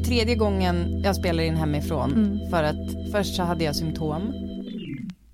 [0.00, 2.40] Är tredje gången jag spelar in hemifrån.
[2.50, 4.32] För att först så hade jag symptom.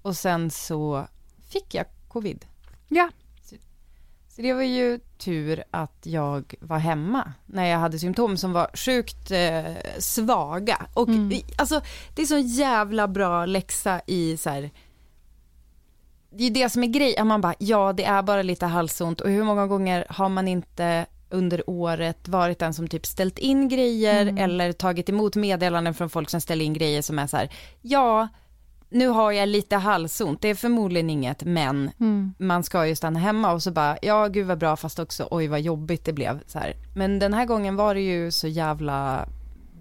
[0.02, 1.06] Och sen så
[1.48, 2.44] fick jag covid.
[2.88, 3.08] Ja.
[4.36, 8.70] Så det var ju tur att jag var hemma när jag hade symptom som var
[8.74, 10.86] sjukt eh, svaga.
[10.94, 11.80] Och i- alltså
[12.14, 14.70] det är så jävla bra läxa i så här.
[16.30, 19.30] Det är det som är grejen, man bara ja det är bara lite halsont och
[19.30, 24.34] hur många gånger har man inte under året varit den som typ ställt in grejer
[24.38, 27.48] eller tagit emot meddelanden från folk som ställer in grejer som är så här
[27.80, 28.28] ja
[28.92, 31.90] nu har jag lite halsont, det är förmodligen inget, men
[32.38, 35.46] man ska ju stanna hemma och så bara, ja gud vad bra, fast också oj
[35.46, 36.74] vad jobbigt det blev så här.
[36.94, 39.28] Men den här gången var det ju så jävla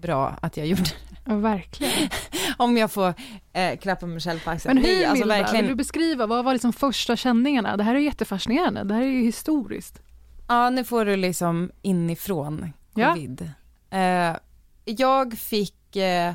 [0.00, 1.16] bra att jag gjorde det.
[1.24, 2.08] ja, verkligen.
[2.56, 3.14] Om jag får
[3.52, 4.74] eh, klappa mig själv på axeln.
[4.74, 7.76] Men hur Nej, alltså, Milda, verkligen, vill du beskriva, vad var liksom första känningarna?
[7.76, 10.02] Det här är jättefascinerande, det här är ju historiskt.
[10.48, 13.12] Ja, nu får du liksom inifrån Ja.
[13.12, 13.50] covid.
[13.90, 14.36] Eh,
[14.84, 16.34] jag fick eh,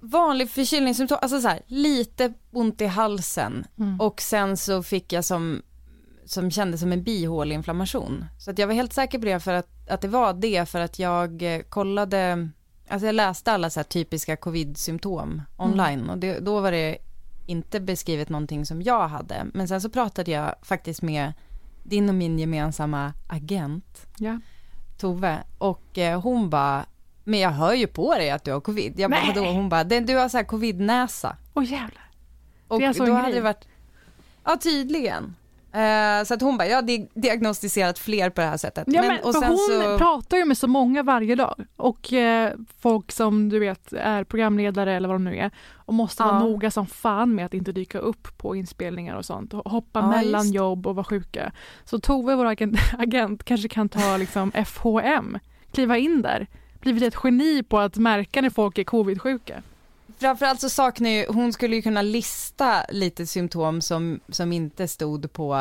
[0.00, 3.66] vanlig förkylningssymptom, alltså så här, lite ont i halsen
[4.00, 5.62] och sen så fick jag som,
[6.24, 8.24] som kändes som en bihåleinflammation.
[8.38, 10.80] Så att jag var helt säker på det för att, att det var det för
[10.80, 12.48] att jag eh, kollade,
[12.88, 16.98] alltså jag läste alla så här typiska covid-symptom online och det, då var det
[17.46, 19.46] inte beskrivet någonting som jag hade.
[19.54, 21.32] Men sen så pratade jag faktiskt med
[21.84, 24.40] din och min gemensamma agent Ja.
[24.98, 26.86] Tove och eh, hon bara,
[27.24, 29.00] men jag hör ju på dig att du har covid.
[29.00, 29.44] Jag bara, vadå?
[29.52, 31.36] Hon bara, "Det- du har så här covid-näsa.
[31.54, 32.10] Åh jävlar.
[32.68, 33.34] Och Det är alltså då en hade grej.
[33.40, 33.68] det varit,
[34.44, 35.36] ja tydligen.
[35.74, 38.84] Eh, så att hon bara, jag har di- diagnostiserat fler på det här sättet.
[38.86, 42.12] Ja, men, och för sen hon så, pratar ju med så många varje dag och
[42.12, 46.32] eh, folk som du vet är programledare eller vad de nu är och måste vara
[46.34, 46.38] Ja.
[46.40, 50.06] noga som fan med att inte dyka upp på inspelningar och sånt och hoppa Ja,
[50.10, 50.54] mellan just.
[50.54, 51.52] jobb och vara sjuka.
[51.84, 55.38] Så Tove, vår agent, agent kanske kan ta liksom FHM,
[55.72, 56.46] kliva in där,
[56.80, 59.62] blivit ett geni på att märka när folk är covid-sjuka.
[60.24, 65.32] Framförallt så saknar ju, hon skulle ju kunna lista lite symptom som, som inte stod
[65.32, 65.54] på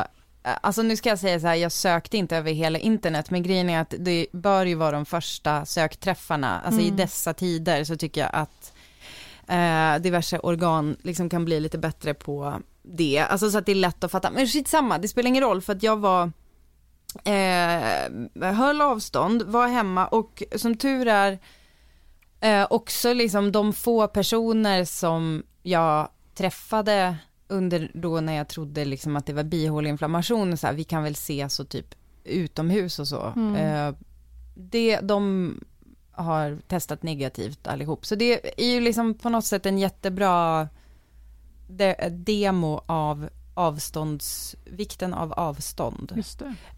[0.44, 3.44] eh, Alltså nu ska jag säga så här, jag sökte inte över hela internet, men
[3.44, 6.62] grejen är att det bör ju vara de första sökträffarna.
[6.66, 8.73] Alltså i dessa tider så tycker jag att
[9.47, 13.19] eh, diverse organ liksom kan bli lite bättre på det.
[13.19, 14.31] Alltså så att det är lätt att fatta.
[14.31, 16.31] Men skitsamma, det spelar ingen roll för att jag var
[17.23, 21.40] eh, höll avstånd, var hemma och som tur är
[22.43, 27.17] eh, också liksom de få personer som jag träffade
[27.47, 31.15] under då när jag trodde liksom att det var bihåleinflammation, så här, vi kan väl
[31.15, 33.33] se så typ utomhus och så.
[33.57, 33.95] Eh,
[34.55, 35.53] det, de
[36.11, 38.05] har testat negativt allihop.
[38.05, 40.67] Så det är ju liksom på något sätt en jättebra
[41.67, 46.11] de, demo av avstånds, vikten av avstånd.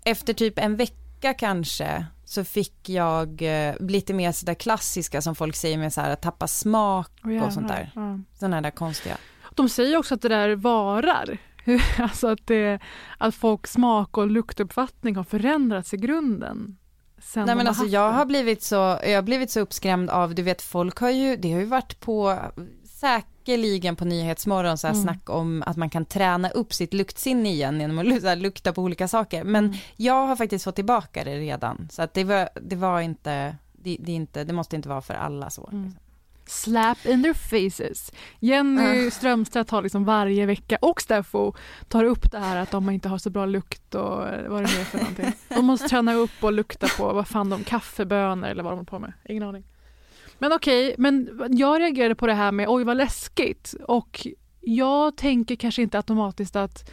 [0.03, 5.56] Efter typ en vecka kanske så fick jag eh, lite mer sådär klassiska som folk
[5.56, 7.12] säger med så här att tappa smak
[7.45, 7.92] och sånt där.
[7.95, 8.19] Ja.
[8.39, 9.18] Sådana där konstiga.
[9.56, 11.38] De säger också att det där varar.
[12.00, 12.80] Alltså att, det,
[13.18, 16.77] att folks smak och luktuppfattning har förändrats i grunden.
[17.19, 20.42] Sen Nej men alltså jag har blivit så, jag har blivit så uppskrämd av, du
[20.42, 22.39] vet folk har ju, det har ju varit på
[23.06, 25.04] säkerligen på Nyhetsmorgon så här Mm.
[25.04, 28.81] snack om att man kan träna upp sitt luktsinne igen genom att här lukta på
[28.81, 29.44] olika saker.
[29.44, 29.78] Men Mm.
[29.96, 31.88] jag har faktiskt fått tillbaka det redan.
[31.92, 35.13] Så att det var, det var inte, det, det, inte, det måste inte vara för
[35.13, 35.69] alla så.
[35.72, 35.84] Mm.
[35.84, 36.02] Liksom.
[36.48, 38.12] slap in their faces.
[38.40, 39.12] Jenny Uh.
[39.12, 41.54] Strömstedt har liksom varje vecka och Steffo
[41.88, 44.02] tar upp det här att de inte har så bra lukt och
[44.48, 45.34] vad det nu är för någonting.
[45.50, 48.86] De måste träna upp och lukta på vad fan de kaffebönor eller vad de håller
[48.90, 49.13] på med.
[49.30, 49.63] Ingen aning.
[50.37, 54.27] Men okej, men jag reagerade på det här med oj vad läskigt och
[54.61, 56.91] jag tänker kanske inte automatiskt att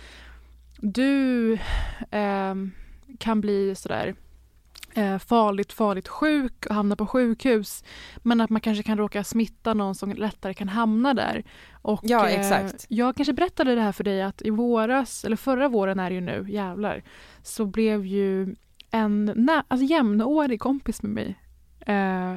[0.80, 1.58] du
[2.10, 2.70] ehm,
[3.18, 4.14] kan bli sådär
[4.94, 7.84] eh, farligt, farligt sjuk och hamna på sjukhus.
[8.18, 11.44] Men att man kanske kan råka smitta någon som lättare kan hamna där.
[11.82, 12.86] Och, Ja, eh, exakt.
[12.88, 16.14] jag kanske berättade det här för dig att i våras, eller förra våren är det
[16.14, 17.02] ju nu, jävlar,
[17.42, 18.54] så blev ju
[18.90, 21.34] en nä- alltså jämnårig kompis med mig
[21.86, 22.34] eh,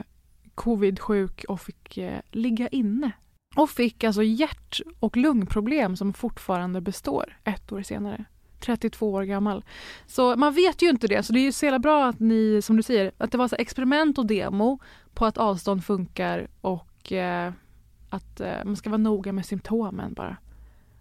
[0.56, 3.12] covid-sjuk och fick eh, ligga inne.
[3.56, 8.26] Och fick alltså hjärt och lungproblem som fortfarande består ett år senare.
[8.60, 9.64] 32 år gammal.
[10.08, 12.62] Så man vet ju inte det, så det är ju så jävla bra att ni,
[12.62, 14.80] som du säger, att det var så experiment och demo
[15.14, 17.54] på att avstånd funkar och eh,
[18.10, 20.38] att eh, man ska vara noga med symptomen bara.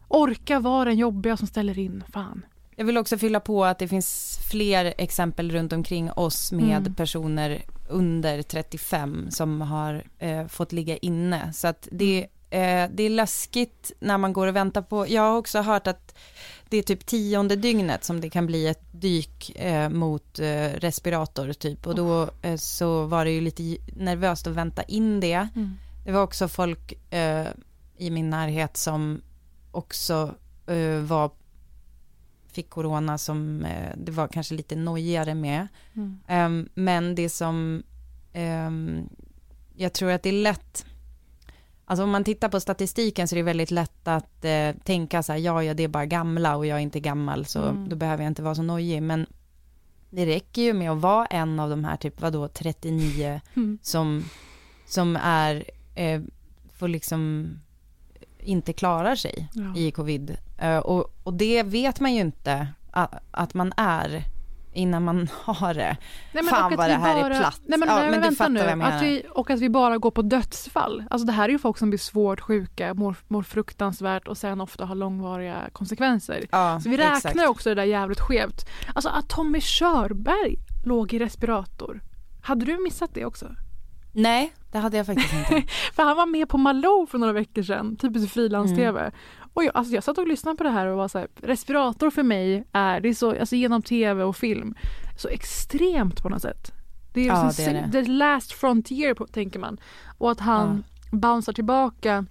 [0.08, 2.46] Orka vara den jobbiga som ställer in, fan.
[2.76, 6.94] Jag vill också fylla på att det finns fler exempel runt omkring oss med Mm.
[6.94, 11.52] personer under 35 som har eh, fått ligga inne.
[11.52, 15.36] Så att det, eh, det är läskigt när man går och väntar på, jag har
[15.36, 16.14] också hört att
[16.68, 21.52] det är typ tionde dygnet som det kan bli ett dyk eh, mot eh, respirator
[21.52, 25.48] typ och då eh, så var det ju lite nervöst att vänta in det.
[26.04, 27.46] Det var också folk eh,
[27.98, 29.22] i min närhet som
[29.70, 30.34] också
[31.02, 31.30] var,
[32.54, 35.68] fick corona som eh, det var kanske lite nojigare med.
[35.94, 36.20] Mm.
[36.28, 37.82] Ehm, men det som
[38.32, 39.08] ehm,
[39.76, 40.86] jag tror att det är lätt,
[41.84, 45.32] alltså om man tittar på statistiken så är det väldigt lätt att eh, tänka så
[45.32, 47.88] här, ja, ja, det är bara gamla och jag är inte gammal så Mm.
[47.88, 49.02] då behöver jag inte vara så nojig.
[49.02, 49.26] Men
[50.10, 53.78] det räcker ju med att vara en av de här, typ vadå, 39 Mm.
[53.82, 54.24] som,
[54.86, 55.64] som är,
[55.94, 56.22] eh,
[56.72, 57.48] får liksom
[58.38, 59.76] inte klarar sig Ja.
[59.76, 60.36] i covid.
[60.64, 64.22] Eh, och, och det vet man ju inte att, att man är
[64.72, 65.96] innan man har det.
[66.32, 67.60] Nej, Fan och att vad det här är bara- platt.
[67.66, 68.60] Nej, men, Ja, nej, men men du fattar nu.
[68.60, 68.96] vad jag menar.
[68.96, 71.04] Att vi, och att vi bara går på dödsfall.
[71.10, 74.60] Alltså det här är ju folk som blir svårt sjuka, mår, mår fruktansvärt och sen
[74.60, 76.44] ofta har långvariga konsekvenser.
[76.50, 77.48] Ja, Så vi räknar exakt.
[77.48, 78.66] också det där jävligt skevt.
[78.94, 82.00] Alltså att Tommy Körberg låg i respirator.
[82.42, 83.46] Hade du missat det också?
[84.12, 85.72] Nej, det hade jag faktiskt inte.
[85.94, 89.00] För han var med på Malou för några veckor sedan, typiskt frilans-tv.
[89.00, 89.12] Mm.
[89.54, 92.10] Och jag, alltså jag satt och lyssnade på det här och var så här, respirator
[92.10, 94.74] för mig är, det är så, alltså genom tv och film,
[95.18, 96.72] så extremt på något sätt.
[97.12, 97.92] Det är, Ja, det är det.
[97.92, 99.78] the last frontier på, tänker man.
[100.18, 102.26] Och att han bouncear tillbaka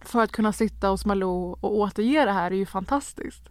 [0.00, 3.48] för att kunna sitta hos Malou och återge det här är ju fantastiskt.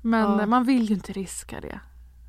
[0.00, 0.46] Men Ja.
[0.46, 1.80] man vill ju inte riska det.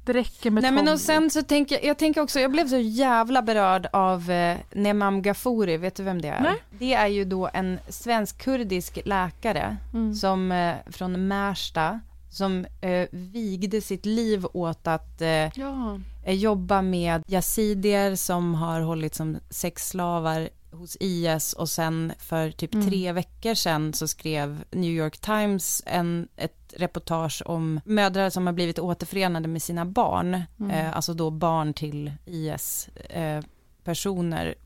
[0.05, 2.67] Det räcker med Nej men och sen så tänker jag, jag tänker också, jag blev
[2.67, 6.41] så jävla berörd av eh, Nemam Ghafouri, vet du vem det är?
[6.41, 6.55] Nej.
[6.79, 10.15] Det är ju då en svensk-kurdisk läkare Mm.
[10.15, 15.99] som, eh, från Märsta som eh, vigde sitt liv åt att eh, Ja.
[16.25, 22.73] eh, jobba med yazidier som har hållit som sexslavar hos IS och sen för typ
[22.73, 22.87] Mm.
[22.89, 28.53] tre veckor sedan så skrev New York Times en, ett reportage om mödrar som har
[28.53, 30.71] blivit återförenade med sina barn, Mm.
[30.71, 33.43] eh, alltså då barn till IS eh,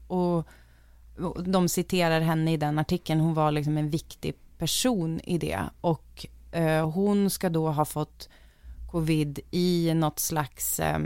[0.07, 0.37] och,
[1.19, 5.59] och de citerar henne i den artikeln, hon var liksom en viktig person i det
[5.81, 8.29] och eh, hon ska då ha fått
[8.91, 10.99] covid i något slags eh,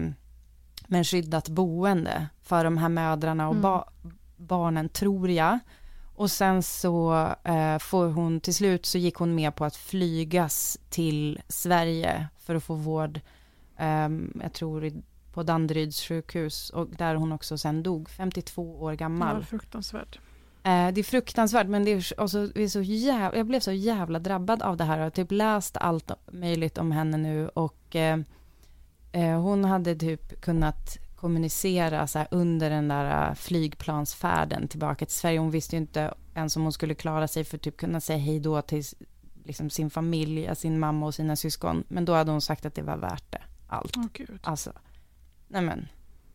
[0.88, 3.62] men skyddat boende för de här mödrarna och Mm.
[3.62, 3.86] ba-
[4.38, 5.60] barnen tror jag.
[6.22, 7.14] Och sen så
[7.44, 12.56] eh, får hon, till slut så gick hon med på att flygas till Sverige för
[12.56, 13.20] att få vård,
[13.78, 14.92] ehm, jag tror
[15.34, 19.36] på Danderyds sjukhus och där hon också sen dog, 52 år Det gammal.
[19.36, 20.20] var fruktansvärt.
[20.64, 23.72] Eh, det är fruktansvärt men det är, alltså, det är så jävla, jag blev så
[23.72, 27.96] jävla drabbad av det här och har typ läst allt möjligt om henne nu och
[27.96, 28.20] eh,
[29.12, 35.16] eh, hon hade typ kunnat kommunicera så här, under den där eh, flygplansfärden tillbaka till
[35.16, 35.40] Sverige.
[35.40, 38.40] Hon visste ju inte ens om hon skulle klara sig för typ kunna säga hej
[38.40, 38.84] då till
[39.44, 41.84] liksom, sin familj, sin mamma och sina syskon.
[41.88, 43.98] Men då hade hon sagt att det var värt det, allt.
[43.98, 44.40] Åh gud.
[44.44, 44.72] Alltså,
[45.48, 45.88] nej men,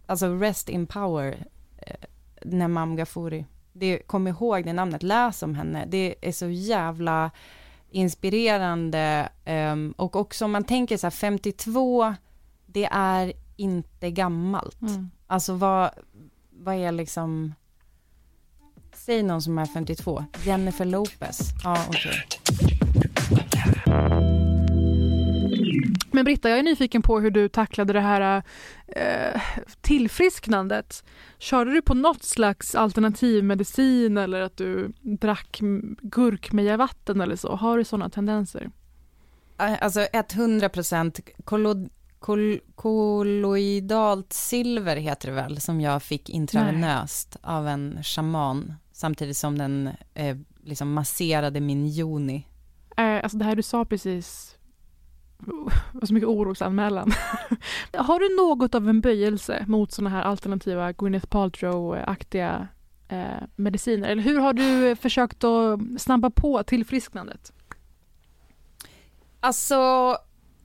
[0.06, 1.46] alltså rest in power,
[1.78, 1.96] eh,
[2.44, 3.46] Nemam Ghafouri.
[3.72, 5.86] Det, kom ihåg det namnet, läs om henne.
[5.88, 7.30] Det är så jävla
[7.90, 12.14] inspirerande ehm, och också om man tänker så här 52,
[12.66, 14.82] det är inte gammalt.
[14.82, 15.10] Mm.
[15.26, 15.90] Alltså vad,
[16.50, 17.54] vad är liksom,
[18.94, 21.40] säg någon som är 52, Jennifer Lopez.
[21.64, 22.26] Ja, okej.
[26.16, 28.42] Men Britta, jag är nyfiken på hur du tacklade det här
[28.86, 29.42] eh,
[29.80, 31.04] tillfrisknandet.
[31.38, 35.60] Körde du på något slags alternativmedicin eller att du drack
[36.02, 37.56] gurkmeja-vatten eller så?
[37.56, 38.70] Har du sådana tendenser?
[39.56, 41.20] Alltså 100 procent
[42.26, 49.58] kol kolloidalt silver heter det väl, som jag fick intravenöst av en shaman samtidigt som
[49.58, 52.46] den eh, liksom masserade min joni.
[52.96, 54.56] Eh, alltså det här du sa precis
[55.92, 57.12] var så mycket orosanmälan.
[57.92, 62.68] Har du något av en böjelse mot sådana här alternativa Gwyneth Paltrow-aktiga
[63.08, 64.08] eh, mediciner?
[64.08, 67.52] Eller hur har du försökt att snabba på tillfrisknandet?
[69.40, 70.16] Alltså,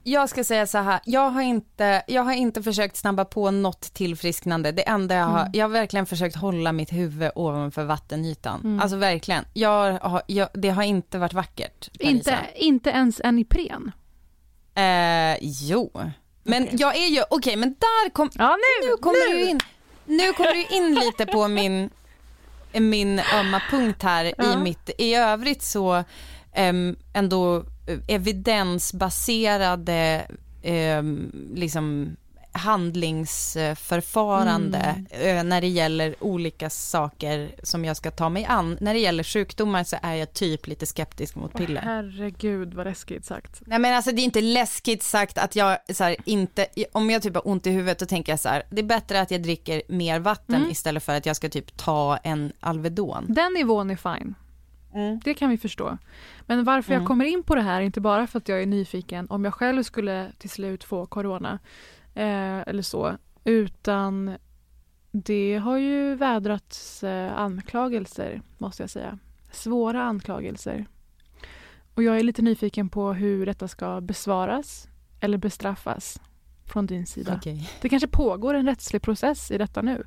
[0.03, 3.93] jag ska säga så här, jag har inte, jag har inte försökt snabba på något
[3.93, 4.71] tillfrisknande.
[4.71, 5.51] Det enda jag har, mm.
[5.53, 8.61] jag har verkligen försökt hålla mitt huvud ovanför vattenytan.
[8.63, 8.79] Mm.
[8.79, 9.45] Alltså verkligen.
[9.53, 11.89] Jag har, jag, det har inte varit vackert.
[11.99, 13.91] Inte, inte ens en Ipren?
[14.75, 15.91] Eh, jo.
[16.43, 16.75] Men okay.
[16.79, 19.35] jag är ju, okej okay, men där kom, ja, nu, nu kommer nu.
[19.35, 19.59] du in,
[20.05, 21.89] nu kommer du in lite på min,
[22.73, 24.53] min ömma punkt här ja.
[24.53, 26.03] i mitt, i övrigt så
[26.57, 27.65] um, ändå
[28.07, 30.27] evidensbaserade
[30.63, 32.15] um, liksom
[32.51, 35.05] handlingsförfarande mm.
[35.09, 38.77] Eh, när det gäller olika saker som jag ska ta mig an.
[38.81, 41.81] När det gäller sjukdomar så är jag typ lite skeptisk mot piller.
[41.81, 43.61] Oh, herregud vad läskigt sagt.
[43.65, 47.21] Nej men alltså det är inte läskigt sagt att jag så här, inte, om jag
[47.21, 49.43] typ har ont i huvudet då tänker jag så här, det är bättre att jag
[49.43, 50.71] dricker mer vatten mm.
[50.71, 53.25] istället för att jag ska typ ta en Alvedon.
[53.29, 54.35] Den nivån är fine.
[54.93, 55.19] Mm.
[55.23, 55.97] Det kan vi förstå.
[56.45, 57.01] Men varför mm.
[57.01, 59.53] jag kommer in på det här, inte bara för att jag är nyfiken om jag
[59.53, 61.59] själv skulle till slut få corona,
[62.15, 64.37] eh, eller så, utan
[65.11, 69.19] det har ju vädrats eh, anklagelser, måste jag säga.
[69.51, 70.85] Svåra anklagelser.
[71.95, 74.87] Och jag är lite nyfiken på hur detta ska besvaras
[75.19, 76.21] eller bestraffas
[76.65, 77.35] från din sida.
[77.35, 77.63] Okay.
[77.81, 80.03] Det kanske pågår en rättslig process i detta nu.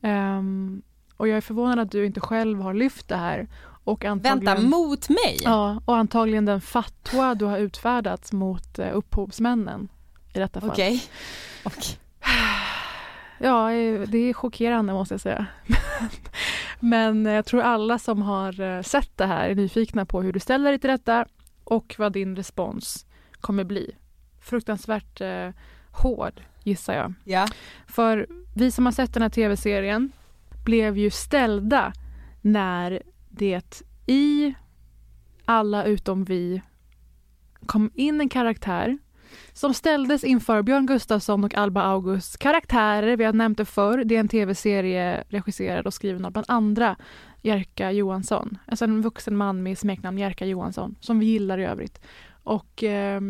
[0.00, 0.82] Um,
[1.16, 3.48] och jag är förvånad att du inte själv har lyft det här.
[3.88, 5.36] Och antagligen, Vänta, mot mig?
[5.40, 9.88] Ja, och antagligen den fatwa du har utfärdat mot uh, upphovsmännen
[10.34, 10.70] i detta fall.
[10.70, 11.04] Okej.
[11.64, 11.78] Okay.
[11.78, 11.94] okay.
[13.38, 15.46] Ja, eh, det är chockerande måste jag säga.
[16.80, 20.40] Men jag tror alla som har eh, sett det här är nyfikna på hur du
[20.40, 21.26] ställer dig till detta
[21.64, 23.06] och vad din respons
[23.40, 23.94] kommer bli.
[24.40, 25.50] Fruktansvärt eh,
[25.90, 27.14] hård, gissar jag.
[27.24, 27.48] Ja.
[27.86, 30.12] För vi som har sett den här tv-serien
[30.64, 31.92] blev ju ställda
[32.40, 33.02] när
[33.38, 34.54] det i
[35.44, 36.62] Alla utom vi
[37.66, 38.98] kom in en karaktär
[39.52, 43.16] som ställdes inför Björn Gustafsson och Alba Augusts karaktärer.
[43.16, 44.04] Vi har nämnt det förr.
[44.04, 46.96] Det är en tv-serie regisserad och skriven av bland andra
[47.42, 48.58] Jerka Johansson.
[48.66, 52.00] Alltså en vuxen man med smeknamn Jerka Johansson, som vi gillar i övrigt.
[52.42, 53.20] Och eh,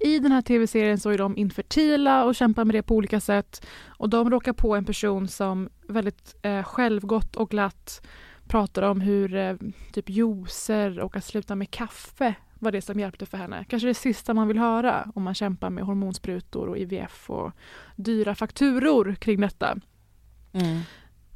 [0.00, 3.66] i den här tv-serien så är de infertila och kämpar med det på olika sätt.
[3.86, 8.06] Och de råkar på en person som väldigt eh, självgott och glatt
[8.48, 9.54] pratar om hur eh,
[9.92, 13.64] typ juicer och att sluta med kaffe var det som hjälpte för henne.
[13.68, 17.52] Kanske det sista man vill höra om man kämpar med hormonsprutor och IVF och
[17.96, 19.78] dyra fakturor kring detta.
[20.52, 20.80] Mm.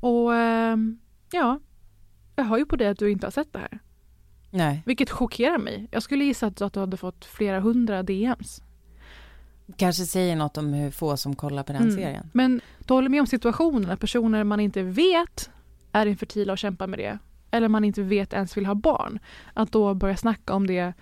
[0.01, 0.77] Och eh,
[1.33, 1.61] ja,
[2.37, 3.79] jag hör ju på det att du inte har sett det här.
[4.51, 4.83] Nej.
[4.87, 5.89] Vilket chockerar mig.
[5.91, 8.63] Jag skulle gissa att du hade fått flera hundra DMs.
[9.77, 11.95] Kanske säger något om hur få som kollar på den mm.
[11.95, 12.31] serien.
[12.33, 15.51] Men du håller med om situationen, att personer man inte vet
[15.93, 17.19] är infertila och kämpar med det
[17.53, 19.19] eller man inte vet ens vill ha barn,
[19.55, 20.93] att då börja snacka om det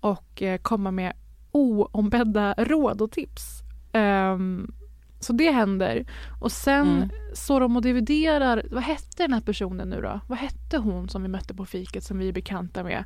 [0.00, 1.12] och eh, komma med
[1.52, 3.62] oombedda råd och tips.
[3.92, 4.74] Um,
[5.20, 6.06] så det händer.
[6.40, 7.10] Och sen mm.
[7.34, 10.20] så de och dividerar, vad hette den här personen nu då?
[10.26, 13.04] Vad hette hon som vi mötte på fiket som vi är bekanta med?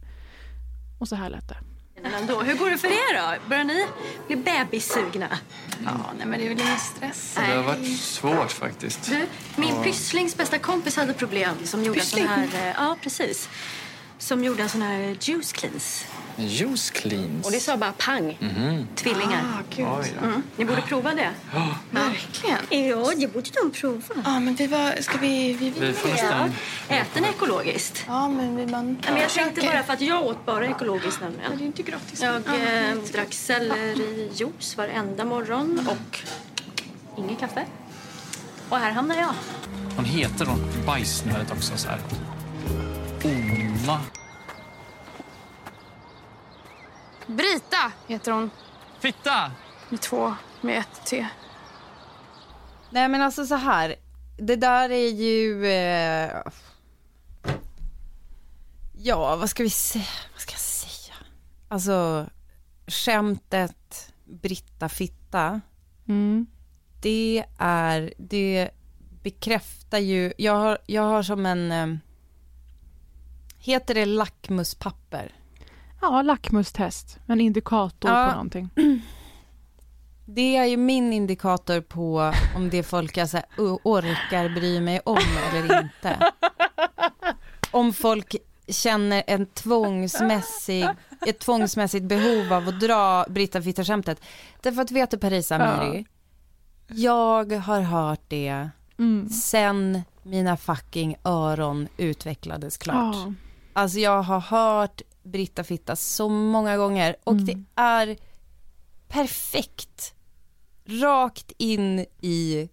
[0.99, 1.56] Och så här lät det.
[2.04, 2.40] Ändå.
[2.42, 3.49] Hur går det för er då?
[3.49, 3.87] Börjar ni
[4.26, 5.38] bli bebissugna?
[5.85, 7.35] Ja, nej men det är väl ingen stress.
[7.37, 9.11] Det har varit svårt faktiskt.
[9.11, 9.26] Du,
[9.57, 9.83] min ja.
[9.83, 12.26] pysslings bästa kompis hade problem som gjorde Pyssling?
[12.26, 13.49] sån här, eh, ja precis.
[14.20, 16.04] Som gjorde en sån här juice cleans.
[16.36, 17.46] Juice cleans?
[17.46, 18.38] Och det sa bara pang.
[18.40, 18.86] Mm -hmm.
[18.94, 19.44] Tvillingar.
[19.78, 20.42] Ah, mm.
[20.56, 21.30] Ni borde prova det.
[21.54, 21.74] Oh.
[21.90, 22.88] Verkligen?
[22.88, 24.22] Ja, det borde de prova.
[24.24, 25.52] Ja, men vi var, ska vi...
[25.52, 26.52] Vi, vi, vi får nästan...
[26.88, 26.94] Ja.
[26.94, 28.04] Äter ni ekologiskt?
[28.06, 28.98] Ja, men vi man...
[29.06, 31.50] Ja, men jag tänkte bara för att jag åt bara ekologiskt nämligen.
[31.50, 32.22] Men det är inte gratis.
[32.22, 36.20] Jag eh, drack sellerijuice varenda morgon och
[37.18, 37.66] ingen kaffe.
[38.68, 39.34] Och här hamnar jag.
[39.96, 42.00] Hon heter hon bajsnöret också så här.
[43.24, 44.00] Ova.
[47.26, 48.50] Brita heter hon.
[49.00, 49.52] Fitta!
[49.88, 51.26] Med två, med ett T.
[52.90, 53.94] Nej men alltså så här,
[54.38, 55.66] det där är ju...
[55.66, 56.30] Eh...
[59.02, 60.04] Ja, vad ska vi säga?
[60.32, 61.14] Vad ska jag säga?
[61.68, 62.26] Alltså,
[62.86, 65.60] skämtet Britta Fitta,
[66.08, 66.46] Mm.
[67.02, 68.70] det är, det
[69.22, 71.86] bekräftar ju, jag har, jag har som en, eh,
[73.60, 75.32] heter det lackmuspapper?
[76.00, 77.18] Ja, lackmustest.
[77.26, 78.26] En indikator Ja.
[78.28, 78.70] på någonting.
[80.24, 84.80] Det är ju min indikator på om det folk jag så här, o- orkar bry
[84.80, 85.18] mig om
[85.54, 86.32] eller inte.
[87.70, 88.36] Om folk
[88.68, 90.88] känner en tvångsmässig,
[91.26, 94.20] ett tvångsmässigt behov av att dra Britta Fitta-skämtet.
[94.60, 96.06] Därför att vet du Parisa Amiri,
[96.88, 99.28] jag har hört det Mm.
[99.28, 103.16] sen mina fucking öron utvecklades klart.
[103.16, 103.32] Ja.
[103.80, 107.44] Alltså jag har hört Britta Fitta så många gånger och Mm.
[107.46, 108.16] det är
[109.08, 110.14] perfekt.
[110.84, 112.68] Rakt in i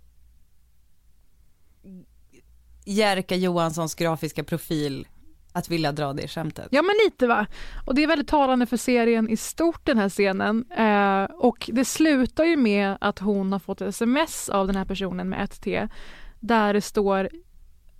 [2.86, 5.08] Jerka Johanssons grafiska profil
[5.52, 6.68] att vilja dra det skämtet.
[6.72, 7.48] Ja men lite va.
[7.86, 10.72] Och det är väldigt talande för serien i stort den här scenen.
[10.72, 14.86] Eh, och det slutar ju med att hon har fått ett sms av den här
[14.86, 15.88] personen med ett T.
[16.40, 17.30] Där det står,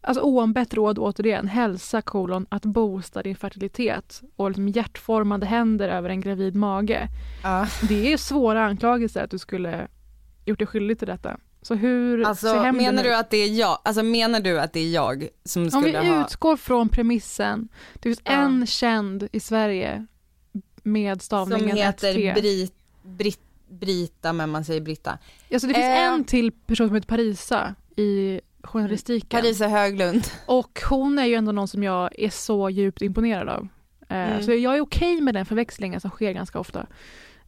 [0.08, 6.10] alltså oombett råd återigen, hälsa kolon att boosta din fertilitet och liksom hjärtformade händer över
[6.10, 7.08] en gravid mage.
[7.44, 7.68] Ja.
[7.90, 9.88] Det är svåra anklagelser att du skulle
[10.46, 11.38] gjort dig skyldig till detta.
[11.62, 14.80] Så hur Alltså hämnden menar du att det är jag, alltså menar du att det
[14.80, 16.22] är jag som Om skulle vi ha...
[16.26, 18.32] utgår från premissen, det finns Ja.
[18.32, 20.06] en känd i Sverige
[20.84, 22.34] med Som stavningen heter 1T.
[22.34, 22.74] Brit,
[23.04, 25.18] Brit, Brita, men man säger Britta.
[25.54, 26.04] Alltså det finns Eh.
[26.14, 29.42] en till person som heter Parisa i journalistiken.
[29.42, 30.28] Parisa Höglund.
[30.46, 33.68] Och hon är ju ändå någon som jag är så djupt imponerad av.
[34.10, 34.44] Eh, Mm.
[34.44, 36.86] Så jag är okej med den förväxlingen som sker ganska ofta.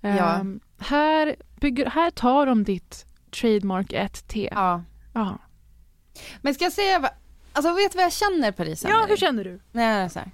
[0.01, 0.41] Eh, Ja.
[0.79, 3.05] här, bygger, här tar de ditt
[3.41, 4.49] trademark 1T.
[4.51, 4.83] Ja.
[5.13, 5.37] Ja.
[6.41, 7.11] Men ska jag säga, vad-
[7.53, 8.89] alltså vet du vad jag känner Parisa?
[8.89, 9.59] ja, hur känner du?
[9.71, 10.31] Nej, så här.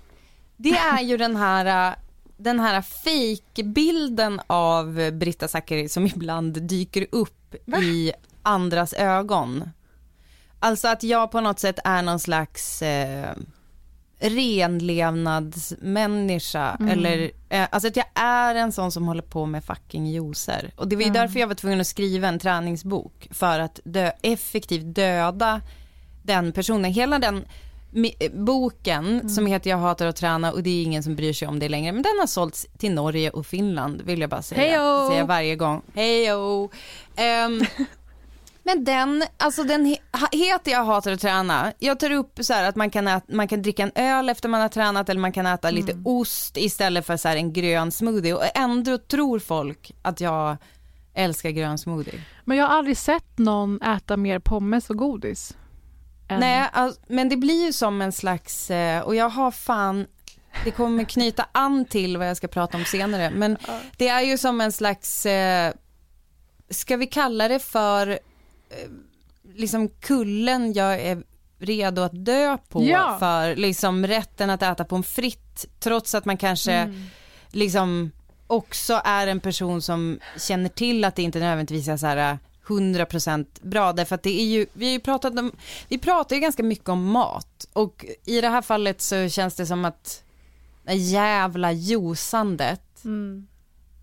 [0.58, 1.96] Det är ju den här,
[2.38, 8.12] den här fake-bilden av Britta Zackari som ibland dyker upp i
[8.44, 9.70] andras ögon.
[10.66, 13.30] Alltså att jag på något sätt är någon slags eh,
[14.20, 16.92] renlevnadsmänniska Mm.
[16.92, 20.72] eller eh, alltså att jag är en sån som håller på med fucking juicer.
[20.76, 21.14] Och det var ju Ja.
[21.14, 25.62] därför jag var tvungen att skriva en träningsbok för att dö, effektivt döda
[26.24, 26.94] den personen.
[26.94, 27.46] Hela den
[28.20, 29.30] eh, boken Mm.
[29.30, 31.70] som heter Jag hatar att träna och det är ingen som bryr sig om det
[31.70, 31.92] längre.
[31.92, 34.62] Men den har sålts till Norge och Finland vill jag bara säga.
[34.62, 35.10] Hejo!
[35.10, 35.82] Säga varje gång.
[35.96, 36.70] Hejo!
[37.16, 37.66] Ehm,
[38.66, 39.86] men den, alltså den
[40.32, 41.74] heter Jag hatar att träna.
[41.80, 44.50] Jag tar upp så här att man kan, äta, man kan dricka en öl efter
[44.50, 46.08] man har tränat eller man kan äta lite Mm.
[46.08, 48.34] ost istället för så en grön smoothie.
[48.34, 50.58] Och ändå tror folk att jag
[51.14, 52.22] älskar grön smoothie.
[52.46, 55.54] Men jag har aldrig sett någon äta mer pommes och godis.
[56.28, 60.08] än- Nej, alltså, men det blir ju som en slags, eh, och jag har fan,
[60.64, 63.58] det kommer knyta an till vad jag ska prata om senare, men
[63.98, 65.74] det är ju som en slags, eh,
[66.70, 68.20] ska vi kalla det för,
[69.56, 71.24] liksom kullen jag är
[71.60, 73.18] redo att dö på Ja.
[73.20, 77.04] för liksom rätten att äta pommes frites, trots att man kanske Mm.
[77.50, 78.12] liksom
[78.48, 83.46] också är en person som känner till att det inte nödvändigtvis är så här 100%
[83.62, 85.52] bra därför att det är ju, vi har ju pratat om,
[85.88, 89.66] vi pratar ju ganska mycket om mat och i det här fallet så känns det
[89.66, 90.24] som att
[90.84, 93.48] det jävla josandet, Mm.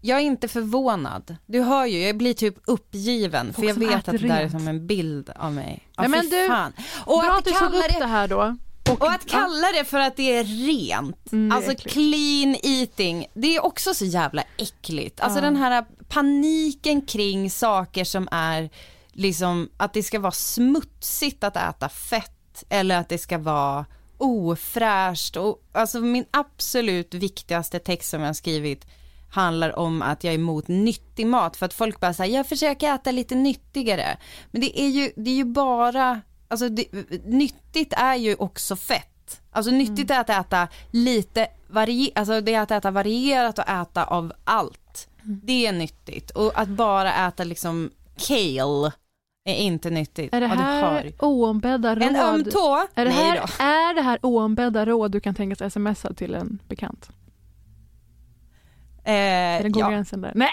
[0.05, 1.37] Jag är inte förvånad.
[1.47, 4.69] Du hör ju, jag blir typ uppgiven för jag vet att det där är som
[4.69, 5.89] en bild av mig.
[5.97, 6.73] Ja, Nej, men du, fan.
[7.07, 8.57] Och Bra att att du tog kalla upp det här då.
[9.01, 11.93] och att kalla det för att det är rent, Mm, alltså äckligt.
[11.93, 15.21] clean eating, det är också så jävla äckligt.
[15.21, 15.43] Alltså Ja.
[15.45, 18.71] den här paniken kring saker som är
[19.13, 23.85] liksom att det ska vara smutsigt att äta fett eller att det ska vara
[24.19, 28.87] ofräscht och alltså min absolut viktigaste text som jag har skrivit
[29.33, 32.95] handlar om att jag är emot nyttig mat för att folk bara säger jag försöker
[32.95, 34.17] äta lite nyttigare.
[34.51, 36.85] Men det är ju, det är ju bara, alltså det,
[37.25, 39.41] nyttigt är ju också fett.
[39.51, 44.05] Alltså nyttigt är att äta lite, varie, alltså det är att äta varierat och äta
[44.05, 45.09] av allt.
[45.23, 47.91] Det är nyttigt och att bara äta liksom
[48.29, 48.93] kale
[49.45, 50.35] är inte nyttigt.
[50.35, 52.03] Är det här oombedda råd?
[52.03, 52.87] En öm tå?
[52.95, 57.11] Är det, här, är det här oombedda råd du kan tänkas smsa till en bekant?
[59.05, 59.91] Eh, går ja.
[59.91, 60.33] gränsen där?
[60.35, 60.51] Nej!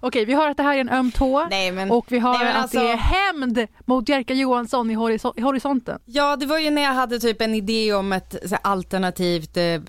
[0.00, 2.38] Okej, vi har att det här är en öm tå Nej men och vi har
[2.38, 5.98] Nej, att alltså- det är hämnd mot Jerka Johansson i, horiso- i horisonten.
[6.04, 9.80] Ja, det var ju när jag hade typ en idé om ett här, alternativt eh,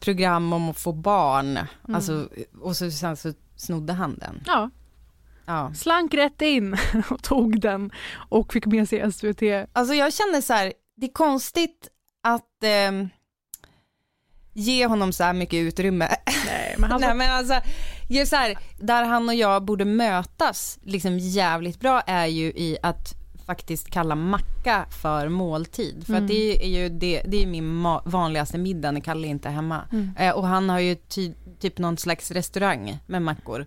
[0.00, 1.58] program om att få barn.
[1.94, 2.28] Alltså,
[2.60, 4.42] och så, sen så snodde han den.
[4.46, 4.70] Ja,
[5.46, 5.72] Ja.
[5.74, 6.76] slank rätt in
[7.10, 7.90] och tog den
[8.28, 9.42] och fick med sig SVT.
[9.72, 11.88] Alltså jag känner så här, det är konstigt
[12.22, 13.08] att ehm,
[14.56, 16.08] ge honom så här mycket utrymme.
[16.46, 17.60] Nej, men han Nej men alltså,
[18.08, 22.78] just så här, där han och jag borde mötas liksom jävligt bra är ju i
[22.82, 23.14] att
[23.46, 26.02] faktiskt kalla macka för måltid.
[26.06, 26.24] För Mm.
[26.24, 29.82] att det är ju det, det är min vanligaste middag när Kalle inte är hemma.
[29.92, 30.10] Mm.
[30.18, 33.66] Eh, och han har ju ty, typ någon slags restaurang med mackor.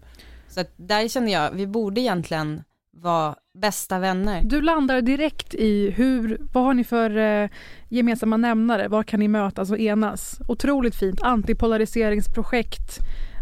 [0.49, 2.63] Så att där känner jag, vi borde egentligen
[3.01, 4.41] vara bästa vänner.
[4.43, 7.49] Du landar direkt i hur, vad har ni för eh,
[7.89, 8.87] gemensamma nämnare?
[8.87, 10.39] Var kan ni mötas och enas?
[10.47, 12.97] Otroligt fint antipolariseringsprojekt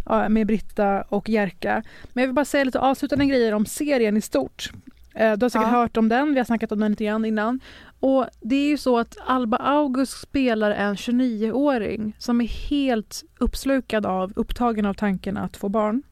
[0.09, 1.83] eh, med Britta och Jerka.
[2.13, 4.69] Men jag vill bara säga lite avslutande grejer om serien i stort.
[5.15, 5.79] Eh, du har säkert Ja.
[5.79, 7.59] hört om den, vi har snackat om den lite grann innan.
[7.99, 14.05] Och det är ju så att Alba August spelar en 29-åring som är helt uppslukad
[14.05, 16.03] av, upptagen av tanken att få barn.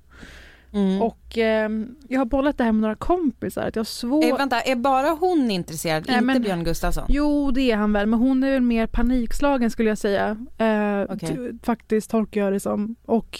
[0.76, 1.02] Mm.
[1.02, 1.70] Och eh,
[2.08, 3.68] jag har bollat det här med några kompisar.
[3.68, 4.24] Att jag har svårt...
[4.26, 7.06] Eh, vänta, är bara hon intresserad, Nej, inte men- Björn Gustafsson?
[7.10, 10.38] Jo, det är han väl, men hon är väl mer panikslagen skulle jag säga.
[10.58, 12.96] Eh, t- faktiskt tolkar jag det som.
[13.06, 13.40] Och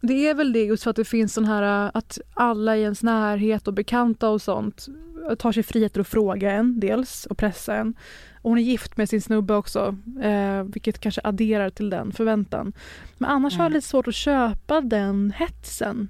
[0.00, 2.82] det är väl det just för att det finns sån här eh, att alla i
[2.82, 4.86] ens närhet och bekanta och sånt
[5.30, 7.94] eh, tar sig friheter att fråga en dels och pressa en.
[8.42, 12.72] Och hon är gift med sin snubbe också, eh, vilket kanske adderar till den förväntan.
[13.18, 13.76] Men annars har jag Mm.
[13.76, 16.08] lite svårt att köpa den hetsen.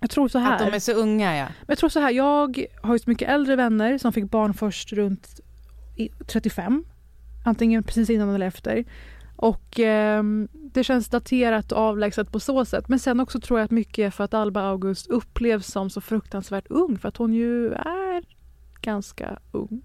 [0.00, 0.52] Jag tror så här.
[0.52, 1.44] Att de är så unga ja.
[1.44, 4.54] Men jag tror så här, jag har ju så mycket äldre vänner som fick barn
[4.54, 5.40] först runt
[5.96, 6.84] i- 35.
[7.44, 8.84] Antingen precis innan eller efter.
[9.36, 12.88] Och ehm, det känns daterat och avlägset på så sätt.
[12.88, 16.66] Men sen också tror jag att mycket för att Alba August upplevs som så fruktansvärt
[16.70, 16.98] ung.
[16.98, 18.22] För att hon ju är
[18.80, 19.82] ganska ung.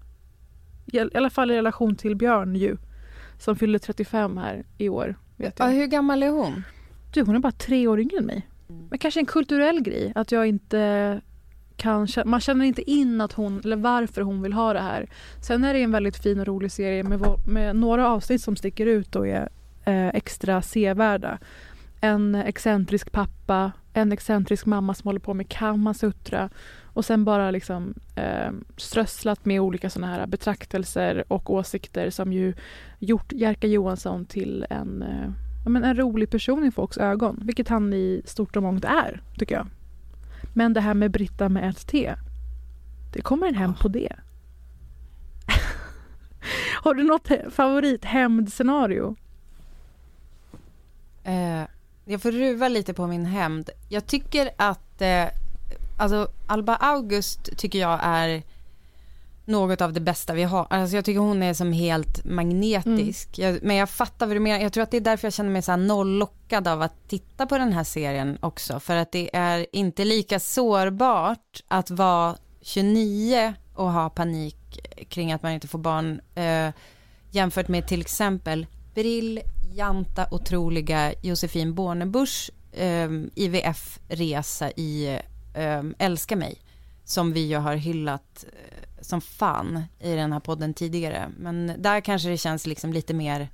[0.86, 2.76] I alla fall i relation till Björn ju.
[3.38, 5.16] Som fyller 35 här i år.
[5.36, 5.64] Vet ja.
[5.64, 5.72] jag.
[5.72, 6.62] Hur gammal är hon?
[7.12, 8.46] Du, hon är bara tre år yngre än mig.
[8.66, 11.20] Men kanske en kulturell grej, att jag inte
[11.76, 15.10] kan, man känner inte in att hon, eller varför hon vill ha det här.
[15.40, 18.86] Sen är det en väldigt fin och rolig serie med, med några avsnitt som sticker
[18.86, 19.48] ut och är
[19.84, 21.38] eh, extra sevärda.
[22.00, 26.50] En excentrisk pappa, en excentrisk mamma som håller på med Kamasutra
[26.84, 32.54] och sen bara liksom eh, strösslat med olika såna här betraktelser och åsikter som ju
[32.98, 37.68] gjort Jerka Johansson till en eh, ja, men en rolig person i folks ögon, vilket
[37.68, 39.66] han i stort och mångt är, tycker jag.
[40.54, 42.14] Men det här med Britta med ett T,
[43.12, 44.12] det kommer en hem på det.
[46.82, 49.16] Har du något he- favorit hämndscenario?
[51.24, 51.62] Eh,
[52.04, 53.70] jag får ruva lite på min hämnd.
[53.88, 55.26] Jag tycker att, eh,
[55.96, 58.42] alltså Alba August tycker jag är
[59.46, 60.66] något av det bästa vi har.
[60.70, 63.38] Alltså jag tycker hon är som helt magnetisk.
[63.38, 64.60] Jag, men jag fattar vad du menar.
[64.60, 67.46] Jag tror att det är därför jag känner mig så här noll-lockad av att titta
[67.46, 68.80] på den här serien också.
[68.80, 74.56] För att det är inte lika sårbart att vara 29 och ha panik
[75.08, 76.70] kring att man inte får barn eh,
[77.30, 85.18] jämfört med till exempel briljanta, otroliga Josefin Bornebusch eh, IVF-resa i
[85.54, 86.58] eh, Älska mig
[87.04, 91.32] som vi ju har hyllat eh, som fan i den här podden tidigare.
[91.38, 93.48] Men där kanske det känns liksom lite mer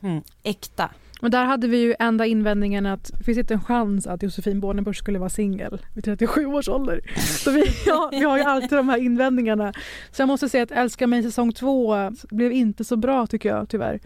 [0.00, 0.90] hmm, äkta.
[1.20, 4.60] Men där hade vi ju enda invändningen att det finns inte en chans att Josefin
[4.60, 7.00] Bornebusch skulle vara singel vid 37 års ålder.
[7.44, 9.72] Så vi, ja, vi har ju alltid de här invändningarna.
[10.12, 11.96] Så jag måste säga att Älska mig säsong två
[12.30, 14.00] blev inte så bra tycker jag tyvärr.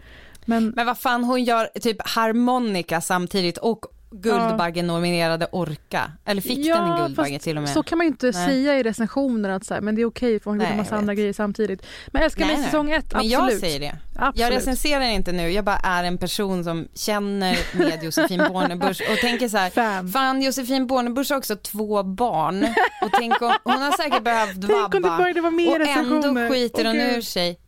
[0.45, 3.85] Men Men vad fan, hon gör typ harmonika samtidigt och
[4.21, 6.11] Guldbaggen-nominerade Orka.
[6.25, 7.71] Eller fick den en Guldbagge till och med?
[7.71, 8.33] Så kan man ju inte Nej.
[8.47, 10.95] säga i recensioner att så här, men det är okej för Nej, en jag massa
[10.95, 11.85] andra grejer samtidigt.
[12.07, 13.31] Men Älska Nej, mig säsong ett, Men absolut.
[13.51, 13.95] jag säger det.
[14.15, 14.39] absolut.
[14.39, 19.17] Jag recenserar inte nu, jag bara är en person som känner med Josefin Bornebusch och
[19.17, 20.07] tänker så här, Fan.
[20.09, 22.63] fan Josefin Bornebusch har också två barn
[23.01, 27.17] och tänk om, hon har säkert behövt vabba och ändå skiter hon Gud.
[27.17, 27.59] ur sig.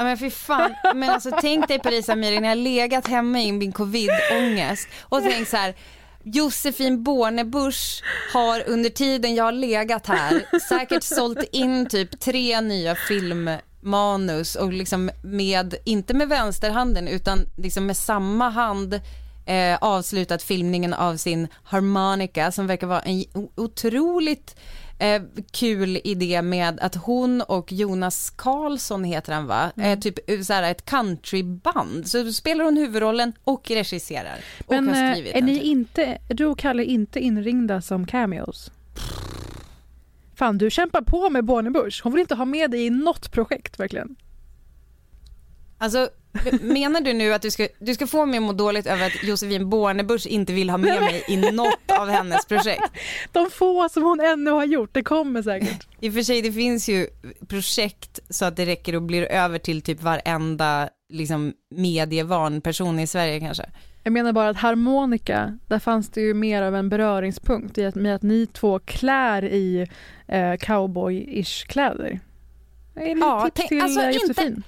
[0.00, 3.52] Ja men fy fan, men alltså tänk dig Parisa Amiri när jag legat hemma i
[3.52, 5.74] min covid-ångest och tänkt så här
[6.24, 12.94] Josefin Bornebusch har under tiden jag har legat här säkert sålt in typ tre nya
[12.94, 19.00] filmmanus och liksom med, inte med vänsterhanden utan liksom med samma hand
[19.46, 23.24] eh, avslutat filmningen av sin harmonica som verkar vara en
[23.56, 24.56] otroligt
[25.00, 29.90] eh, kul idé med att hon och Jonas Karlsson heter han va, Mm.
[29.92, 32.06] eh, typ eh, så här ett countryband.
[32.08, 35.46] Så spelar hon huvudrollen och regisserar och Men eh, är den.
[35.46, 35.64] ni typ.
[35.64, 38.70] inte, du och Kalle inte inringda som cameos?
[40.34, 42.00] Fan, du kämpar på med Bornebusch.
[42.04, 44.16] Hon vill inte ha med dig i något projekt verkligen.
[45.78, 46.08] Alltså,
[46.60, 49.22] menar du nu att du ska, du ska få mig att må dåligt över att
[49.24, 52.92] Josefin Bornebusch inte vill ha med mig i något av hennes projekt?
[53.32, 55.86] De få som hon ännu har gjort, det kommer säkert.
[56.00, 57.06] I och för sig, det finns ju
[57.48, 63.06] projekt så att det räcker och blir över till typ varenda liksom, medievan person i
[63.06, 63.64] Sverige kanske.
[64.02, 67.94] Jag menar bara att harmonika, där fanns det ju mer av en beröringspunkt i att,
[67.94, 69.86] med att ni två klär i
[70.28, 72.20] eh, cowboy-ish kläder.
[72.94, 74.62] Det är lite Ja, tänk- till alltså eh, inte- Josefin.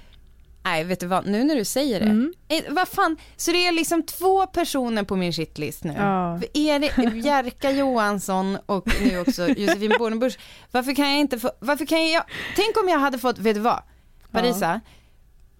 [0.63, 2.05] Nej, vet du vad, nu när du säger det.
[2.05, 2.33] Mm.
[2.47, 5.93] Eh, vad fan, så det är liksom två personer på min shitlist nu.
[5.97, 6.41] Ja.
[6.53, 10.37] Är det Jerka Johansson och nu också Josefin Bornebusch.
[10.71, 12.23] Varför kan jag inte få, varför kan jag,
[12.55, 13.81] tänk om jag hade fått, vet du vad,
[14.31, 14.81] Marisa?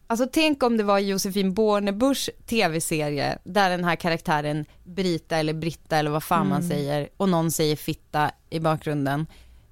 [0.08, 5.98] Alltså tänk om det var Josefin Bornebuschs tv-serie där den här karaktären Brita eller Britta
[5.98, 9.28] eller vad fan man säger och någon säger fitta i bakgrunden.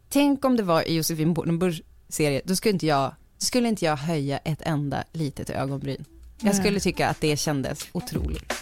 [0.10, 4.38] Tänk om det var Josefin Bornebuschs serie, då skulle inte jag, skulle inte jag höja
[4.38, 6.06] ett enda litet ögonbryn.
[6.42, 8.54] Jag skulle tycka att det kändes otroligt.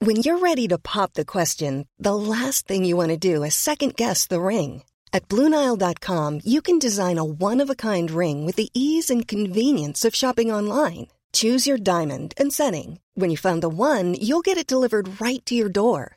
[0.00, 3.54] When you're ready to pop the question, the last thing you want to do is
[3.54, 4.82] second guess the ring.
[5.12, 9.26] At Bluenile.com, you can design a one of a kind ring with the ease and
[9.26, 11.06] convenience of shopping online.
[11.32, 13.00] Choose your diamond and setting.
[13.14, 16.16] When you find the one, you'll get it delivered right to your door.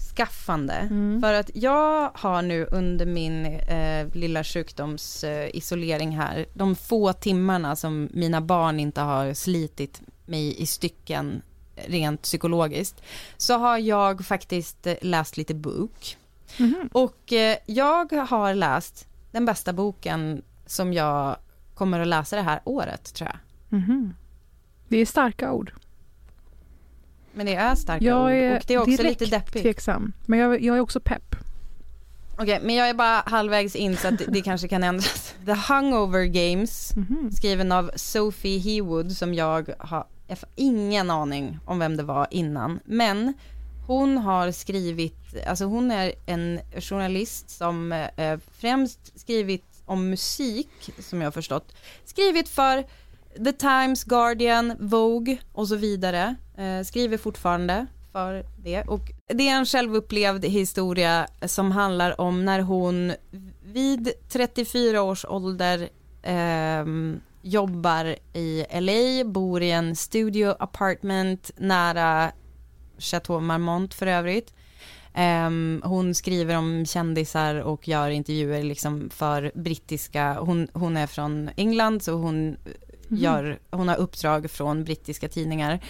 [0.00, 0.88] barnaskaffande.
[1.20, 8.08] För att jag har nu under min eh, lilla sjukdomsisolering här, de få timmarna som
[8.12, 11.42] mina barn inte har slitit mig i stycken
[11.74, 13.02] rent psykologiskt,
[13.36, 16.16] så har jag faktiskt eh, läst lite bok.
[16.92, 21.36] Och eh, jag har läst den bästa boken som jag
[21.74, 23.38] kommer att läsa det här året tror jag.
[23.78, 24.14] Mhm.
[24.88, 25.72] Det är starka ord.
[27.32, 29.62] Men det är starka Jag ord är och det är också lite deppigt.
[29.62, 30.12] tveksam.
[30.26, 31.36] Men jag, jag är också pepp.
[32.38, 35.34] Okej, men jag är bara halvvägs in så att det, det kanske kan ändras.
[35.46, 37.32] The Hungover Games, Mhm.
[37.32, 42.26] skriven av Sophie Hewood som jag har, jag har ingen aning om vem det var
[42.30, 42.80] innan.
[42.84, 43.32] Men
[43.86, 45.16] hon har skrivit,
[45.46, 51.72] alltså hon är en journalist som eh, främst skrivit om musik, som jag har förstått.
[52.04, 52.84] Skrivit för
[53.44, 56.34] The Times, Guardian, Vogue och så vidare.
[56.60, 58.82] Eh, skriver fortfarande för det.
[58.82, 63.12] Och det är en självupplevd historia som handlar om när hon
[63.64, 65.88] vid 34 års ålder
[66.22, 72.32] ehm, jobbar i LA, bor i en studio apartment nära
[72.98, 74.54] Chateau Marmont för övrigt.
[75.14, 81.50] Ehm, hon skriver om kändisar och gör intervjuer liksom för brittiska, hon, hon är från
[81.56, 82.56] England så hon,
[83.08, 85.80] gör, hon har uppdrag från brittiska tidningar.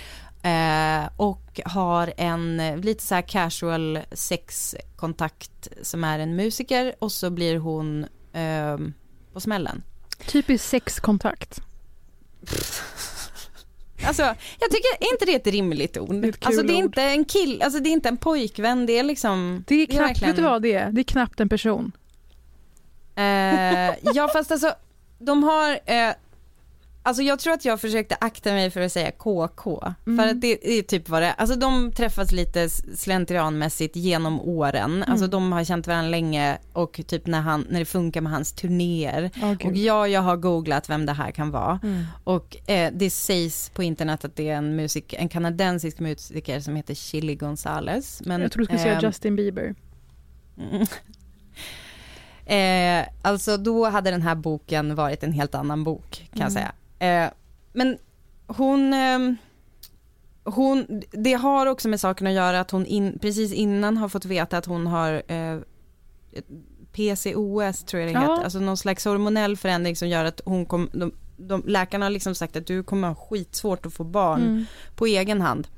[0.43, 7.13] Eh, och har en eh, lite så här casual sexkontakt som är en musiker och
[7.13, 8.95] så blir hon ehm,
[9.33, 9.83] på smällen.
[10.27, 11.61] Typisk sexkontakt.
[14.07, 14.23] Alltså,
[14.61, 16.15] jag tycker är inte det är ett rimligt ord.
[16.15, 18.99] Det är alltså det är inte en kill, alltså det är inte en pojkvän, det
[18.99, 19.65] är liksom...
[19.67, 20.93] Det är knappt, verkligen- vet du vad det är?
[20.93, 21.93] Det är knappt en person.
[23.15, 24.75] Eh, ja fast alltså,
[25.19, 26.13] de har, eh,
[27.03, 30.79] alltså jag tror att jag försökte akta mig för att säga KK, för att det
[30.79, 31.35] är typ vad det är.
[31.39, 37.27] Alltså de träffas lite slentrianmässigt genom åren, alltså de har känt varandra länge och typ
[37.27, 39.31] när, han, när det funkar med hans turnéer.
[39.35, 39.67] Gud.
[39.67, 41.81] och ja, jag har googlat vem det här kan vara.
[41.83, 42.05] Mm.
[42.25, 46.77] Och eh, det sägs på internet att det är en, musik, en kanadensisk musiker som
[46.77, 48.23] heter Chili Gonzales.
[48.25, 49.75] Men, jag tror du skulle säga ehm, Justin Bieber.
[50.59, 50.87] Mm.
[52.47, 56.73] Eh, alltså då hade den här boken varit en helt annan bok kan jag säga.
[57.01, 57.31] Eh,
[57.73, 57.99] men
[58.47, 59.37] hon, ehm,
[60.45, 64.25] hon, det har också med saken att göra att hon in, precis innan har fått
[64.25, 65.59] veta att hon har eh,
[66.93, 68.21] PCOS tror jag det Ja.
[68.21, 72.11] heter, alltså någon slags hormonell förändring som gör att hon kom, de, de, läkarna har
[72.11, 74.65] liksom sagt att du kommer ha skitsvårt att få barn Mm.
[74.97, 75.69] på egen hand.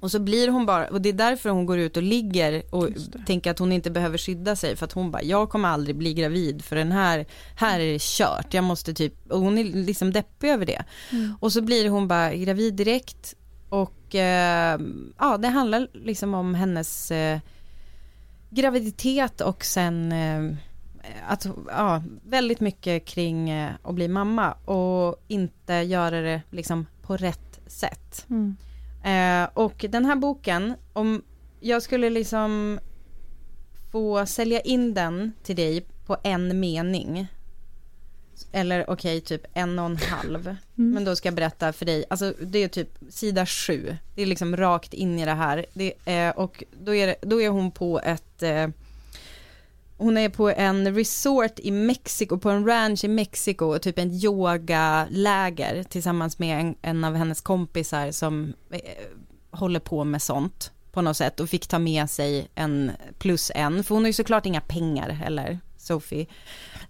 [0.00, 2.88] Och så blir hon bara, och det är därför hon går ut och ligger och
[3.26, 6.14] tänker att hon inte behöver skydda sig för att hon bara, jag kommer aldrig bli
[6.14, 10.12] gravid för den här, här är det kört, jag måste typ, och hon är liksom
[10.12, 10.84] deppig över det.
[11.12, 11.34] Mm.
[11.40, 13.34] Och så blir hon bara gravid direkt
[13.68, 14.80] och eh,
[15.18, 17.38] ja, det handlar liksom om hennes eh,
[18.50, 20.56] graviditet och sen eh,
[21.28, 27.16] att, ja, väldigt mycket kring eh, att bli mamma och inte göra det liksom på
[27.16, 28.26] rätt sätt.
[28.30, 28.56] Mm.
[29.04, 31.22] Eh, och den här boken, om
[31.60, 32.80] jag skulle liksom
[33.92, 37.26] få sälja in den till dig på en mening,
[38.52, 40.90] eller okej, typ en och en halv, Mm.
[40.94, 44.26] men då ska jag berätta för dig, alltså det är typ sida sju, det är
[44.26, 47.70] liksom rakt in i det här, det, eh, och då är, det, då är hon
[47.70, 48.68] på ett eh,
[50.00, 55.82] hon är på en resort i Mexiko, på en ranch i Mexiko, typ en yogaläger
[55.82, 58.80] tillsammans med en, en av hennes kompisar som eh,
[59.50, 63.84] håller på med sånt på något sätt och fick ta med sig en plus en,
[63.84, 66.26] för hon har ju såklart inga pengar heller, Sophie.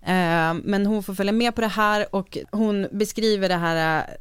[0.03, 4.15] Eh, men hon får följa med på det här och hon beskriver det här eh,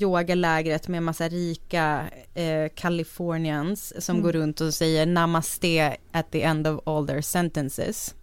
[0.00, 4.22] yogalägret med massa rika eh, Californians som Mm.
[4.24, 8.14] går runt och säger namaste at the end of all their sentences.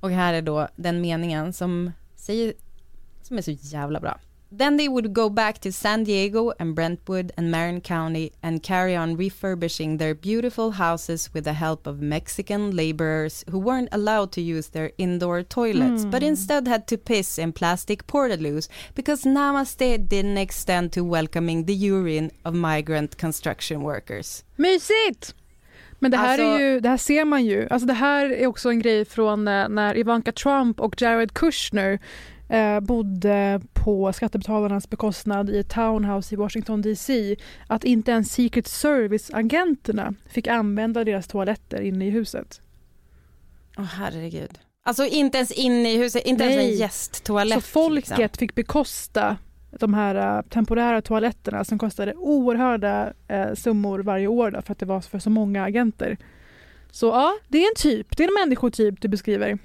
[0.00, 2.54] Och här är då den meningen som säger,
[3.22, 4.20] som är så jävla bra.
[4.56, 8.94] Then they would go back to San Diego and Brentwood and Marin County and carry
[8.94, 14.40] on refurbishing their beautiful houses with the help of Mexican laborers who weren't allowed to
[14.40, 20.38] use their indoor toilets but instead had to piss in plastic portaloos because Namaste didn't
[20.38, 24.44] extend to welcoming the urine of migrant construction workers.
[24.56, 25.34] Mysigt!
[25.98, 27.68] Men det här, är Alltså- ju, det här ser man ju.
[27.70, 31.98] Alltså det här är också en grej från eh, när Ivanka Trump och Jared Kushner
[32.48, 37.36] eh, bodde på skattebetalarnas bekostnad i ett townhouse i Washington DC.
[37.66, 42.60] Att inte ens Secret Service-agenterna fick använda deras toaletter inne i huset.
[43.78, 44.58] Åh herregud.
[44.86, 46.72] Alltså inte ens inne i huset, inte ens Nej.
[46.72, 47.54] en gästtoalett.
[47.54, 48.28] Så folket liksom.
[48.38, 49.36] fick bekosta
[49.70, 54.78] de här eh, temporära toaletterna som kostade oerhörda eh, summor varje år då, för att
[54.78, 56.16] det var för så många agenter.
[56.90, 59.58] Så ja, det är en typ, det är en människotyp du beskriver.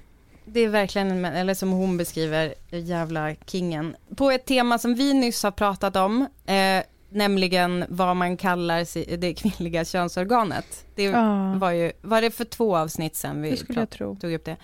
[0.52, 3.96] Det är verkligen, eller som hon beskriver, jävla kingen.
[4.16, 9.34] På ett tema som vi nyss har pratat om, eh, nämligen vad man kallar det
[9.34, 10.84] kvinnliga könsorganet.
[10.94, 11.54] Det Ja.
[11.54, 14.56] var ju, var det för två avsnitt sedan vi prat- tog upp det?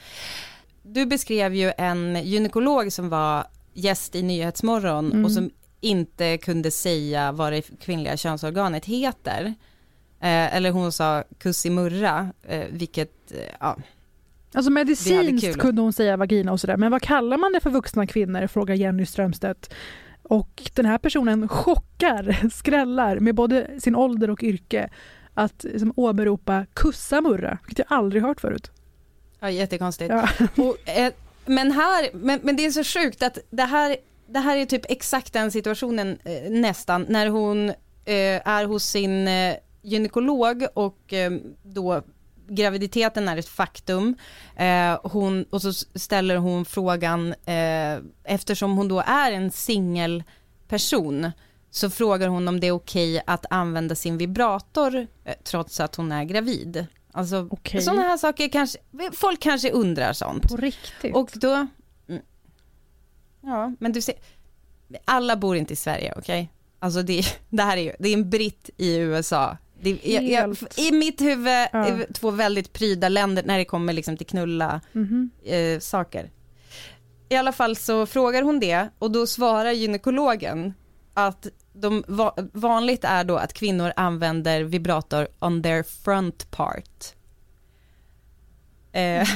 [0.82, 5.24] Du beskrev ju en gynekolog som var gäst i Nyhetsmorgon Mm.
[5.24, 9.54] och som inte kunde säga vad det kvinnliga könsorganet heter.
[10.20, 13.76] Eh, eller hon sa kussimurra, eh, vilket, eh, ja,
[14.56, 18.06] Alltså medicinskt kunde hon säga vagina och sådär, men vad kallar man det för vuxna
[18.06, 18.46] kvinnor?
[18.46, 19.74] Frågar Jenny Strömstedt.
[20.22, 24.90] Och den här personen chockar, skrällar med både sin ålder och yrke
[25.34, 28.70] att liksom, åberopa kussamurra, vilket jag aldrig hört förut.
[29.40, 30.10] ja jättekonstigt.
[30.10, 30.28] Ja.
[30.62, 31.12] Och, eh,
[31.46, 34.90] men här, men, men det är så sjukt att det här, det här är typ
[34.90, 41.32] exakt den situationen eh, nästan när hon eh, är hos sin eh, gynekolog och eh,
[41.62, 42.02] då
[42.48, 44.16] graviditeten är ett faktum.
[44.56, 51.30] Eh, hon, och så ställer hon frågan, eh, eftersom hon då är en singelperson,
[51.70, 56.12] så frågar hon om det är okej att använda sin vibrator eh, trots att hon
[56.12, 56.86] är gravid.
[57.12, 57.82] Alltså Okej.
[57.82, 58.78] sådana här saker kanske,
[59.12, 60.48] folk kanske undrar sånt.
[60.48, 61.14] På riktigt.
[61.14, 61.66] Och då,
[62.08, 62.22] mm.
[63.40, 64.14] ja men du ser,
[65.04, 66.52] alla bor inte i Sverige okej?
[66.78, 69.56] Alltså det, det här är ju, det är en britt i USA.
[69.94, 70.56] Det, jag, jag.
[70.76, 71.98] I mitt huvud Ja.
[72.14, 75.30] två väldigt pryda länder när det kommer liksom till knulla Mhm.
[75.44, 76.30] eh, saker.
[77.28, 80.74] I alla fall så frågar hon det och då svarar gynekologen
[81.14, 87.14] att de va vanligt är då att kvinnor använder vibrator on their front part.
[88.92, 89.28] Eh,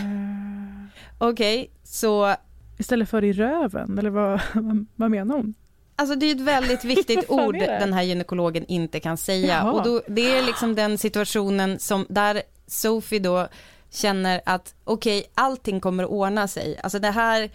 [1.18, 2.34] Okej, så
[2.78, 4.40] Istället för i röven, eller vad,
[4.96, 5.54] vad menar hon?
[6.00, 9.46] Alltså det är ett väldigt viktigt ord den här gynekologen inte kan säga.
[9.46, 9.72] Jaha.
[9.72, 13.48] Och då, det är liksom den situationen som där Sophie då
[13.90, 16.78] känner att okej, allting kommer att ordna sig.
[16.82, 17.50] Alltså det här,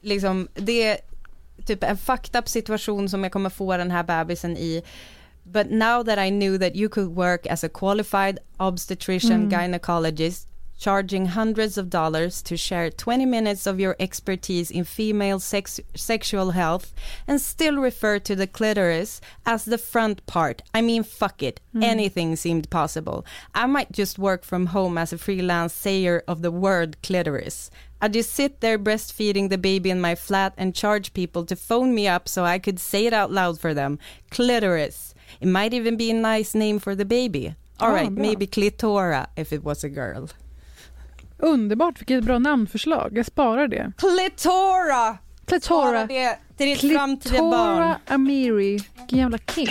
[0.00, 0.96] liksom, det är
[1.66, 4.82] typ en fucked up situation som jag kommer få den här bebisen i.
[5.42, 9.50] But now that I knew that you could work as a qualified obstetrician Mm.
[9.62, 15.80] gynecologist charging hundreds of dollars to share 20 minutes of your expertise in female sex
[15.94, 16.92] sexual health
[17.26, 20.62] and still refer to the clitoris as the front part.
[20.74, 21.60] I mean, fuck it.
[21.80, 23.24] Anything seemed possible.
[23.54, 27.70] I might just work from home as a freelance sayer of the word clitoris.
[28.00, 31.94] I'd just sit there breastfeeding the baby in my flat and charge people to phone
[31.94, 33.98] me up so I could say it out loud for them.
[34.30, 35.14] Clitoris.
[35.40, 37.54] It might even be a nice name for the baby.
[37.80, 38.22] All Ah, right, bra.
[38.22, 40.28] maybe clitora if it was a girl.
[41.44, 43.18] Underbart, vilket bra namnförslag.
[43.18, 43.92] Jag sparar det.
[43.98, 45.18] Clitora!
[45.46, 46.06] Clitora.
[46.06, 47.50] Det till ditt framtida barn.
[47.50, 48.78] Clitora Amiri.
[48.98, 49.68] Vilken jävla king.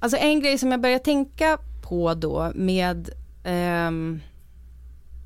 [0.00, 1.58] Alltså en grej som jag börjar tänka
[1.88, 3.10] på då med
[3.44, 4.20] ehm,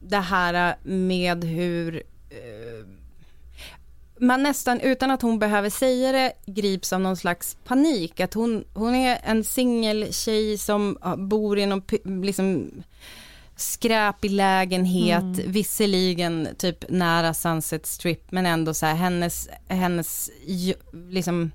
[0.02, 2.02] det här med hur
[4.26, 8.20] man nästan utan att hon behöver säga det grips av någon slags panik.
[8.20, 11.82] Att hon, hon är en singeltjej som bor i någon
[12.22, 12.70] liksom
[13.56, 15.52] skräpig lägenhet, Mm.
[15.52, 20.30] visserligen typ nära Sunset Strip, men ändå så här hennes, hennes,
[21.10, 21.50] liksom,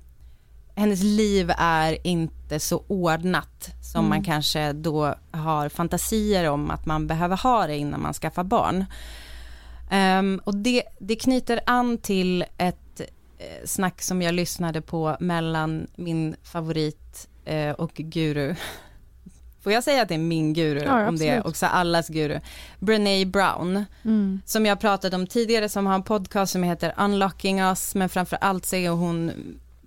[0.74, 7.06] hennes liv är inte så ordnat som man kanske då har fantasier om att man
[7.06, 8.84] behöver ha det innan man skaffar barn.
[9.90, 13.00] Ehm, och det, det knyter an till ett
[13.38, 18.54] eh, snack som jag lyssnade på mellan min favorit eh, och guru.
[19.62, 20.80] Får jag säga att det är min guru?
[20.80, 22.40] Ja, om det är också allas guru.
[22.78, 24.40] Brené Brown, Mm.
[24.46, 28.38] som jag pratat om tidigare, som har en podcast som heter Unlocking Us, men framför
[28.40, 29.32] allt så är hon,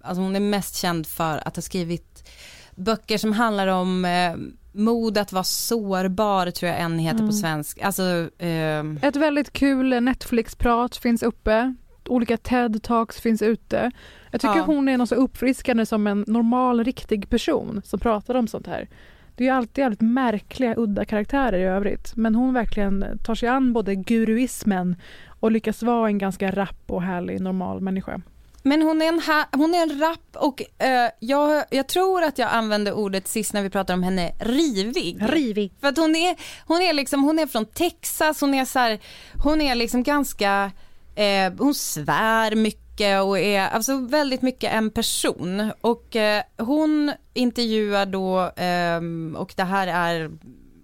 [0.02, 2.30] alltså hon är mest känd för att ha skrivit
[2.76, 4.36] böcker som handlar om eh,
[4.74, 7.28] mod att vara sårbar, tror jag en heter Mm.
[7.28, 7.82] på svensk.
[7.82, 11.74] Alltså, ehm, Ett väldigt kul Netflix-prat finns uppe.
[12.10, 13.92] Olika TED-talks finns ute.
[14.32, 14.64] Jag tycker Ja.
[14.64, 18.88] hon är något så uppfriskande som en normal, riktig person som pratar om sånt här.
[19.36, 22.16] Det är ju alltid jävligt märkliga, udda karaktärer i övrigt.
[22.16, 24.96] Men hon verkligen tar sig an både guruismen
[25.40, 28.22] och lyckas vara en ganska rapp och härlig, normal människa.
[28.66, 32.38] Men hon är en, ha- hon är en rapp och eh, jag, jag tror att
[32.38, 35.18] jag använde ordet sist när vi pratade om henne, rivig.
[35.22, 35.72] Rivig.
[35.82, 36.36] För att hon är,
[36.68, 39.00] hon är liksom, hon är från Texas, hon är så här,
[39.44, 40.72] hon är liksom ganska,
[41.16, 45.72] eh, hon svär mycket och är alltså väldigt mycket en person.
[45.82, 50.32] Och eh, hon intervjuar då, ehm, och det här är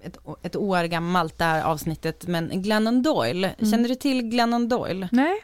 [0.03, 5.07] ett, ett år gammalt det här avsnittet, men Glennon Doyle, känner du till Glennon Doyle?
[5.11, 5.36] Nej?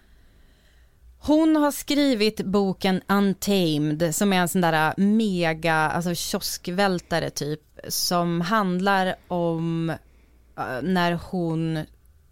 [1.27, 7.61] Hon har skrivit boken Untamed som är en sån där äh, mega, alltså kioskvältare typ,
[7.87, 11.79] som handlar om äh, när hon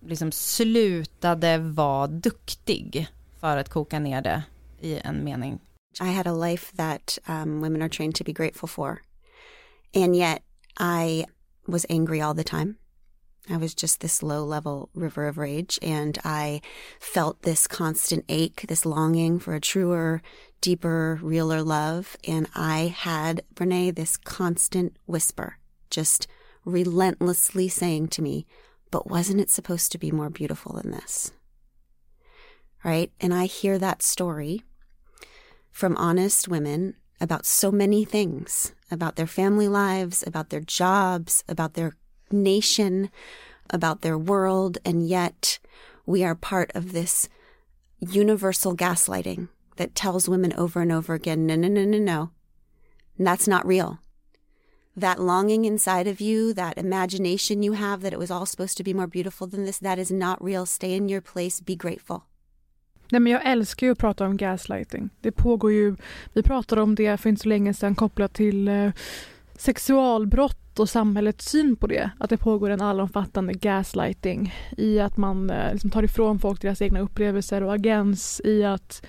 [0.06, 3.08] liksom slutade vara duktig
[3.40, 4.44] för att koka ner det
[4.82, 5.60] i en mening.
[6.02, 9.02] I had a life that um, women are trained to be grateful for.
[9.96, 10.40] And yet
[10.80, 11.26] I
[11.68, 12.76] was angry all the time.
[13.50, 15.78] I was just this low level river of rage.
[15.82, 16.62] And I
[17.00, 20.22] felt this constant ache, this longing for a truer,
[20.62, 22.16] deeper, realer love.
[22.26, 25.58] And I had, Brene, this constant whisper,
[25.90, 26.28] just
[26.66, 28.46] relentlessly saying to me,
[28.92, 31.32] but wasn't it supposed to be more beautiful than this?
[32.84, 33.12] Right?
[33.20, 34.64] And I hear that story
[35.72, 41.74] from honest women about so many things about their family lives, about their jobs, about
[41.74, 41.96] their
[42.34, 43.10] nation,
[43.70, 45.60] about their world, and yet
[46.06, 47.30] we are part of this
[48.00, 52.30] universal gaslighting that tells women over and over again no, no, no, no, no.
[53.18, 54.00] That's not real.
[54.96, 58.84] That longing inside of you, that imagination you have that it was all supposed to
[58.84, 60.66] be more beautiful than this, that is not real.
[60.66, 62.24] Stay in your place, be grateful.
[63.12, 65.10] Nej, men jag älskar ju att prata om gaslighting.
[65.22, 65.96] Det pågår ju,
[66.34, 68.92] vi pratade om det för inte så länge sedan kopplat till eh,
[69.56, 72.12] sexualbrott och samhällets syn på det.
[72.20, 76.82] Att det pågår en allomfattande gaslighting i att man eh, liksom tar ifrån folk deras
[76.82, 79.06] egna upplevelser och agens i att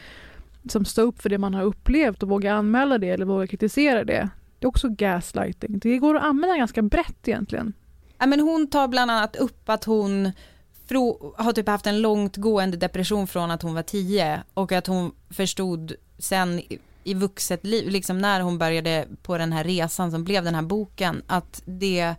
[0.62, 4.04] liksom, stå upp för det man har upplevt och våga anmäla det eller våga kritisera
[4.04, 4.28] det.
[4.58, 5.78] Det är också gaslighting.
[5.78, 7.72] Det går att använda ganska brett egentligen.
[8.18, 10.32] Ja, men hon tar bland annat upp att hon
[11.36, 15.92] har typ haft en långtgående depression från att hon var tio och att hon förstod
[16.18, 16.62] sen
[17.04, 20.62] i- vuxet liv, liksom när hon började på den här resan som blev den här
[20.62, 22.14] boken, att det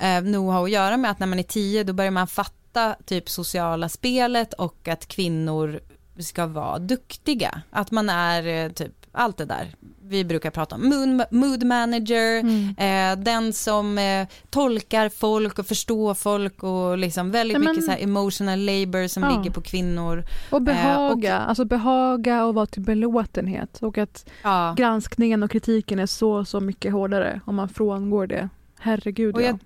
[0.00, 2.96] eh, nog har att göra med att när man är tio då börjar man fatta
[3.06, 5.80] typ sociala spelet och att kvinnor
[6.18, 7.62] ska vara duktiga.
[7.70, 9.74] Att man är eh, typ allt det där
[10.08, 10.88] vi brukar prata om.
[10.88, 12.38] Mood, mood manager,
[12.78, 17.90] eh, den som eh, tolkar folk och förstår folk och liksom väldigt Nej, mycket så
[17.90, 19.36] här emotional labor som Ja.
[19.38, 20.24] ligger på kvinnor.
[20.50, 23.78] Och behaga, och- alltså behaga och vara till belåtenhet.
[23.82, 24.74] Och att Ja.
[24.76, 28.48] granskningen och kritiken är så, så mycket hårdare om man frångår det.
[28.80, 29.46] Herregud Och ja.
[29.46, 29.58] jag,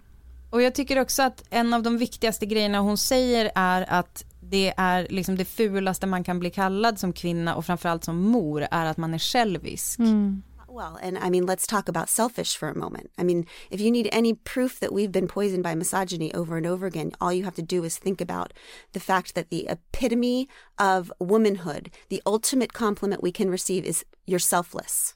[0.51, 4.75] och jag tycker också att en av de viktigaste grejerna hon säger är att det
[4.77, 8.87] är liksom det fulaste man kan bli kallad som kvinna och framförallt som mor är
[8.87, 9.99] att man är självisk.
[9.99, 10.43] Mm.
[10.69, 13.11] Well, and I mean, let's talk about selfish for a moment.
[13.19, 16.67] I mean, if you need any proof that we've been poisoned by misogyny over and
[16.67, 18.53] over again, all you have to do is think about
[18.93, 20.49] the fact that the epitome
[20.79, 25.15] of womanhood, the ultimate compliment we can receive is you're selfless.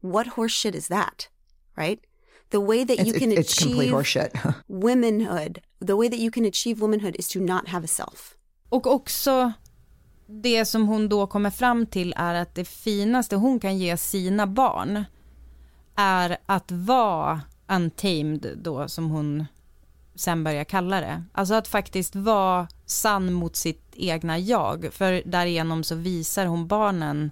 [0.00, 1.28] What horseshit is that?
[1.76, 2.00] Right?
[2.50, 3.92] The way that you It's, can it's, it's achieve
[4.68, 8.37] womanhood, the way that you can achieve womanhood is to not have a self.
[8.68, 9.52] Och också
[10.26, 14.46] det som hon då kommer fram till är att det finaste hon kan ge sina
[14.46, 15.04] barn
[15.96, 19.46] är att vara untamed då som hon
[20.14, 21.24] sen börjar kalla det.
[21.32, 27.30] Alltså att faktiskt vara sann mot sitt egna jag, för därigenom så visar hon barnen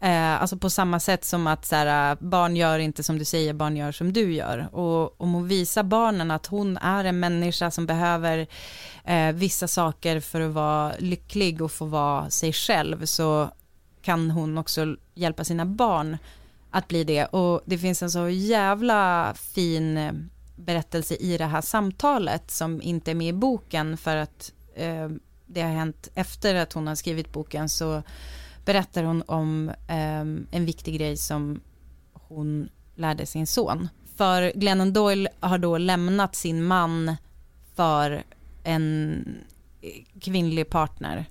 [0.00, 3.24] Eh, alltså på samma sätt som att så här, eh, barn gör inte som du
[3.24, 4.74] säger, barn gör som du gör.
[4.74, 8.46] Och om hon visar barnen att hon är en människa som behöver
[9.04, 13.50] eh, vissa saker för att vara lycklig och få vara sig själv så
[14.02, 16.16] kan hon också hjälpa sina barn
[16.70, 17.24] att bli det.
[17.24, 20.12] Och det finns en så jävla fin eh,
[20.56, 25.08] berättelse i det här samtalet som inte är med i boken för att eh,
[25.46, 28.02] det har hänt efter att hon har skrivit boken så
[28.68, 31.60] berättar hon om um, en viktig grej som
[32.12, 33.88] hon lärde sin son.
[34.16, 37.16] För Glennon Doyle har då lämnat sin man
[37.74, 38.22] för
[38.64, 39.24] en
[40.20, 41.26] kvinnlig partner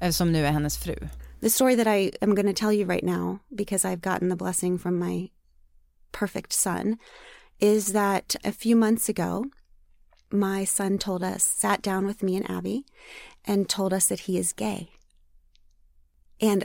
[0.00, 1.08] eh, som nu är hennes fru.
[1.40, 4.36] The story that I am going to tell you right now, because I've gotten the
[4.36, 5.30] blessing from my
[6.12, 6.96] perfect son,
[7.58, 9.44] is that a few months ago,
[10.30, 12.84] my son told us, sat down with me and Abby,
[13.44, 14.99] and told us that he is gay.
[16.40, 16.64] And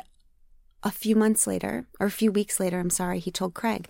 [0.84, 3.90] a few months later, or a few weeks later, I'm sorry, he told Craig.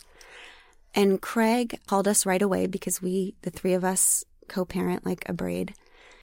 [0.94, 5.28] And Craig called us right away because we, the three of us, co parent like
[5.28, 5.74] a braid.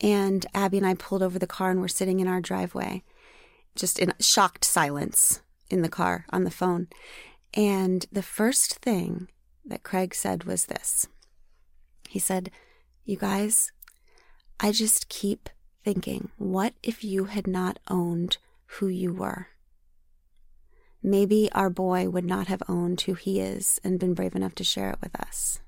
[0.00, 3.04] And Abby and I pulled over the car and we're sitting in our driveway,
[3.76, 6.88] just in shocked silence in the car on the phone.
[7.54, 9.28] And the first thing
[9.64, 11.06] that Craig said was this
[12.08, 12.50] He said,
[13.04, 13.70] You guys,
[14.58, 15.48] I just keep
[15.84, 19.48] thinking, what if you had not owned who you were?
[21.02, 24.64] Maybe our boy would not have owned who he is and been brave enough to
[24.64, 25.60] share it with us.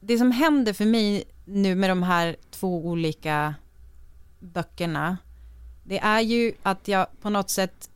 [0.00, 3.54] Det som händer för mig nu med de här två olika
[4.38, 5.18] böckerna,
[5.84, 7.90] det är ju att jag på något sätt,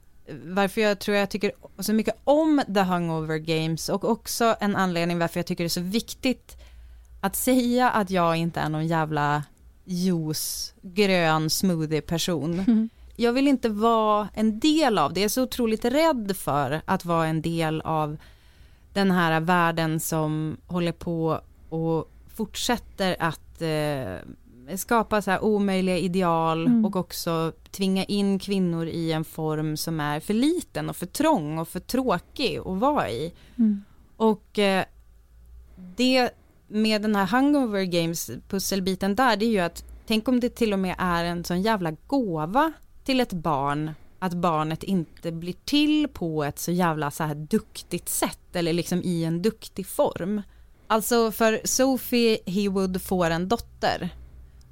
[0.45, 5.19] varför jag tror jag tycker så mycket om The Hungover Games och också en anledning
[5.19, 6.57] varför jag tycker det är så viktigt
[7.21, 9.45] att säga att jag inte är någon jävla
[9.85, 12.59] juice, grön smoothie person.
[12.59, 15.21] Mm jag vill inte vara en del av det.
[15.21, 18.17] Jag är så otroligt rädd för att vara en del av
[18.93, 26.67] den här världen som håller på och fortsätter att eh, skapa så här omöjliga ideal
[26.67, 26.85] mm.
[26.85, 31.59] och också tvinga in kvinnor i en form som är för liten och för trång
[31.59, 33.33] och för tråkig att vara i.
[33.57, 33.85] Mm.
[34.17, 34.85] Och eh,
[35.97, 36.31] det
[36.67, 40.73] med den här Hungover Games pusselbiten där, det är ju att tänk om det till
[40.73, 42.73] och med är en sån jävla gåva
[43.05, 48.09] till ett barn att barnet inte blir till på ett så jävla så här duktigt
[48.09, 50.43] sätt eller liksom i en duktig form.
[50.87, 54.11] Alltså för Sophie Hewood får en dotter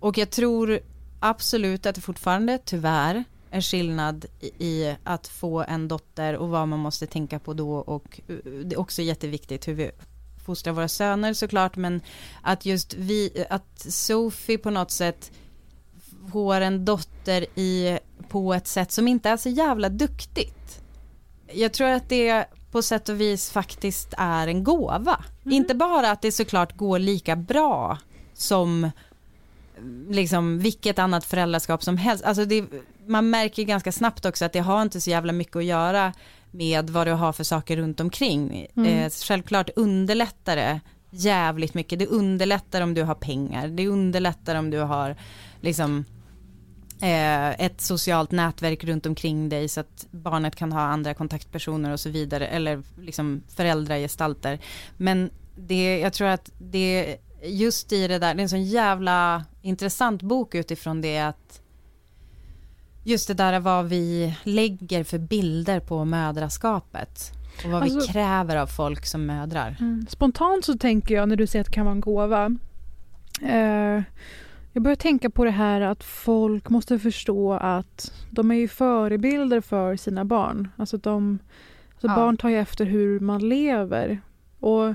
[0.01, 0.81] och jag tror
[1.21, 6.79] absolut att det fortfarande tyvärr är skillnad i att få en dotter och vad man
[6.79, 9.91] måste tänka på då och eh, det är också jätteviktigt hur vi
[10.45, 12.01] fostrar våra söner såklart men
[12.43, 15.33] att just vi, att Sophie på något sätt
[16.33, 17.99] får en dotter i,
[18.33, 20.83] på ett sätt som inte är så jävla duktigt.
[21.53, 25.25] Jag tror att det på sätt och vis faktiskt är en gåva.
[25.45, 25.57] Mm.
[25.57, 27.99] Inte bara att det såklart går lika bra
[28.35, 28.91] som
[30.09, 32.25] liksom vilket annat föräldraskap som helst.
[32.25, 32.65] Alltså det,
[33.07, 36.13] man märker ganska snabbt också att det har inte så jävla mycket att göra
[36.51, 38.67] med vad du har för saker runt omkring.
[38.77, 38.99] Mm.
[38.99, 40.81] Eh, självklart underlättar det
[41.11, 41.99] jävligt mycket.
[41.99, 43.69] Det underlättar om du har pengar.
[43.69, 45.17] Det underlättar om du har
[45.61, 46.05] liksom
[47.03, 52.11] ett socialt nätverk runt omkring dig så att barnet kan ha andra kontaktpersoner och så
[52.11, 54.59] vidare eller liksom föräldragestalter.
[54.97, 59.45] Men det, jag tror att det just i det där, det är en sån jävla
[59.63, 61.61] intressant bok utifrån det att
[63.05, 67.33] just det där vad vi lägger för bilder på mödraskapet
[67.65, 69.77] och vad alltså, vi kräver av folk som mödrar.
[69.81, 72.45] Mm, spontant så tänker jag när du säger att det kan vara en gåva
[73.43, 74.03] eh,
[74.73, 79.61] jag börjar tänka på det här att folk måste förstå att de är ju förebilder
[79.61, 80.69] för sina barn.
[80.77, 81.39] Alltså, de,
[81.93, 82.17] alltså ja.
[82.17, 84.21] barn tar ju efter hur man lever.
[84.61, 84.95] Och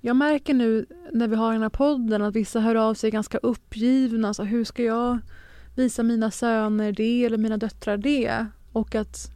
[0.00, 3.38] jag märker nu när vi har den här podden att vissa hör av sig ganska
[3.38, 4.28] uppgivna.
[4.28, 5.18] Alltså, hur ska jag
[5.76, 8.46] visa mina söner det eller mina döttrar det?
[8.72, 9.30] Och att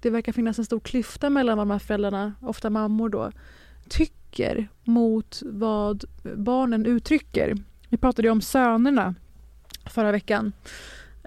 [0.00, 3.32] det verkar finnas en stor klyfta mellan vad de här föräldrarna, ofta mammor då,
[3.88, 6.04] tycker mot vad
[6.36, 7.56] barnen uttrycker.
[7.88, 9.14] Vi pratade ju om sönerna
[9.86, 10.52] förra veckan.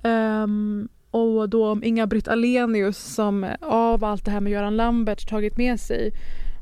[0.04, 5.58] Um, och då om Inga-Britt Alenius som av allt det här med Göran Lambert tagit
[5.58, 6.12] med sig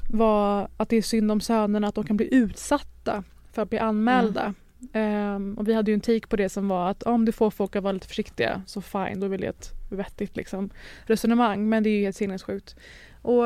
[0.09, 3.79] var att det är synd om sönerna att de kan bli utsatta för att bli
[3.79, 4.53] anmälda.
[4.93, 5.35] Mm.
[5.35, 7.51] Um, och vi hade ju en take på det som var att om du får
[7.51, 10.69] folk att vara lite försiktiga så fine, då vill jag ett vettigt liksom,
[11.05, 11.69] resonemang.
[11.69, 12.75] Men det är ju helt sinnessjukt.
[13.21, 13.45] Och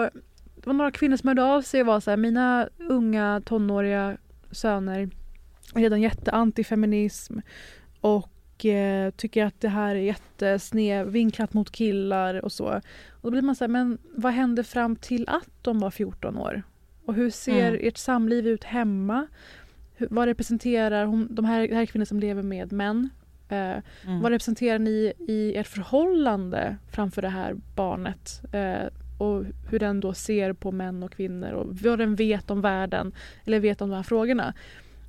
[0.55, 4.17] det var några kvinnor som hörde av sig och var så här, mina unga tonåriga
[4.51, 5.09] söner
[5.74, 7.39] redan jätteantifeminism
[8.01, 12.66] och eh, tycker att det här är jättesnedvinklat mot killar och så.
[13.11, 16.38] Och då blir man så här, men vad hände fram till att de var 14
[16.38, 16.64] år?
[17.05, 17.88] Och hur ser Mm.
[17.88, 19.28] ert samliv ut hemma?
[19.95, 23.09] Hur, vad representerar hon, de här, här är kvinnor som lever med män.
[23.49, 23.57] Eh,
[24.03, 24.22] Mm.
[24.22, 28.41] Vad representerar ni i ert förhållande framför det här barnet?
[28.53, 28.88] Eh,
[29.20, 33.11] och hur den då ser på män och kvinnor och vad den vet om världen
[33.45, 34.53] eller vet om de här frågorna.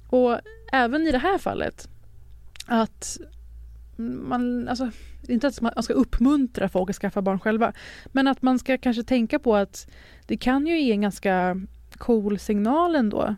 [0.08, 0.40] Och
[0.72, 1.88] även i det här fallet
[2.66, 3.18] att
[3.96, 4.90] man, alltså,
[5.28, 7.72] inte att man ska uppmuntra folk att skaffa barn själva,
[8.06, 9.90] men att man ska kanske tänka på att
[10.26, 11.60] det kan ju ge en ganska
[11.98, 13.34] cool signal ändå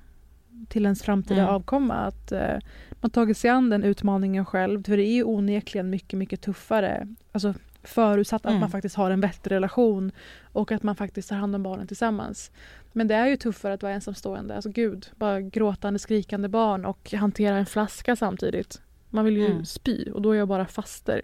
[0.69, 1.55] till ens framtida Mm.
[1.55, 1.95] avkomma.
[1.95, 2.59] Att eh,
[3.01, 4.85] man tagit sig an den utmaningen själv.
[4.85, 7.09] För det är ju onekligen mycket, mycket tuffare.
[7.33, 7.55] Alltså
[7.87, 8.61] förutsatt att Mm.
[8.61, 10.13] man faktiskt har en vettig relation
[10.53, 12.51] och att man faktiskt tar hand om barnen tillsammans.
[12.93, 14.55] Men det är ju tuffare att vara ensamstående.
[14.55, 18.81] Alltså gud, bara gråtande, skrikande barn och hantera en flaska samtidigt.
[19.11, 19.65] Man vill ju Mm.
[19.65, 21.23] spy och då är jag bara faster.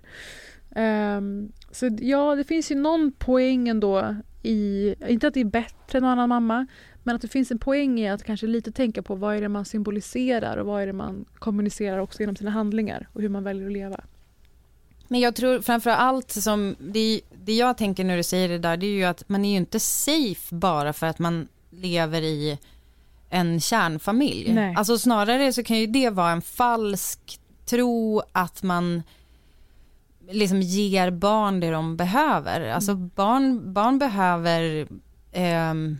[0.75, 5.99] Ehm, så ja, det finns ju någon poäng ändå i, inte att det är bättre
[5.99, 6.67] än någon annan mamma,
[7.03, 9.49] men att det finns en poäng i att kanske lite tänka på vad är det
[9.49, 13.45] man symboliserar och vad är det man kommunicerar också genom sina handlingar och hur man
[13.45, 14.01] väljer att leva.
[15.09, 18.77] Men jag tror framför allt som, det, det jag tänker när du säger det där,
[18.77, 22.59] det är ju att man är ju inte safe bara för att man lever i
[23.31, 24.53] en kärnfamilj.
[24.53, 24.75] Nej.
[24.77, 29.03] Alltså snarare så kan ju det vara en falsk tro att man
[30.31, 32.71] liksom ger barn det de behöver.
[32.71, 34.89] Alltså barn, barn behöver
[35.33, 35.99] ehm,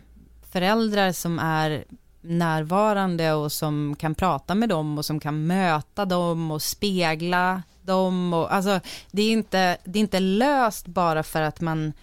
[0.51, 1.83] föräldrar som är
[2.21, 8.33] närvarande och som kan prata med dem och som kan möta dem och spegla dem.
[8.33, 8.79] Och, alltså,
[9.11, 11.93] det, är inte, det är inte löst bara för att man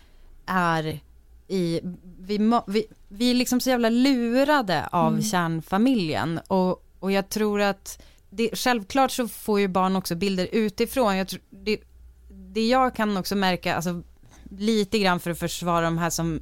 [0.47, 1.01] är
[1.49, 1.81] i...
[2.19, 5.23] Vi, vi, vi är liksom så jävla lurade av Mm.
[5.23, 11.17] kärnfamiljen och, och jag tror att det, självklart så får ju barn också bilder utifrån.
[11.17, 11.81] Jag tror, det,
[12.29, 14.03] det jag kan också märka, alltså
[14.51, 16.41] lite grann för att försvara de här som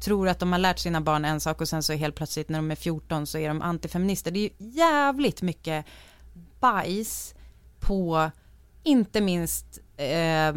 [0.00, 2.58] tror att de har lärt sina barn en sak och sen så helt plötsligt när
[2.58, 4.30] de är 14 så är de antifeminister.
[4.30, 5.86] Det är ju jävligt mycket
[6.60, 7.34] bajs
[7.80, 8.30] på,
[8.84, 10.54] inte minst eh,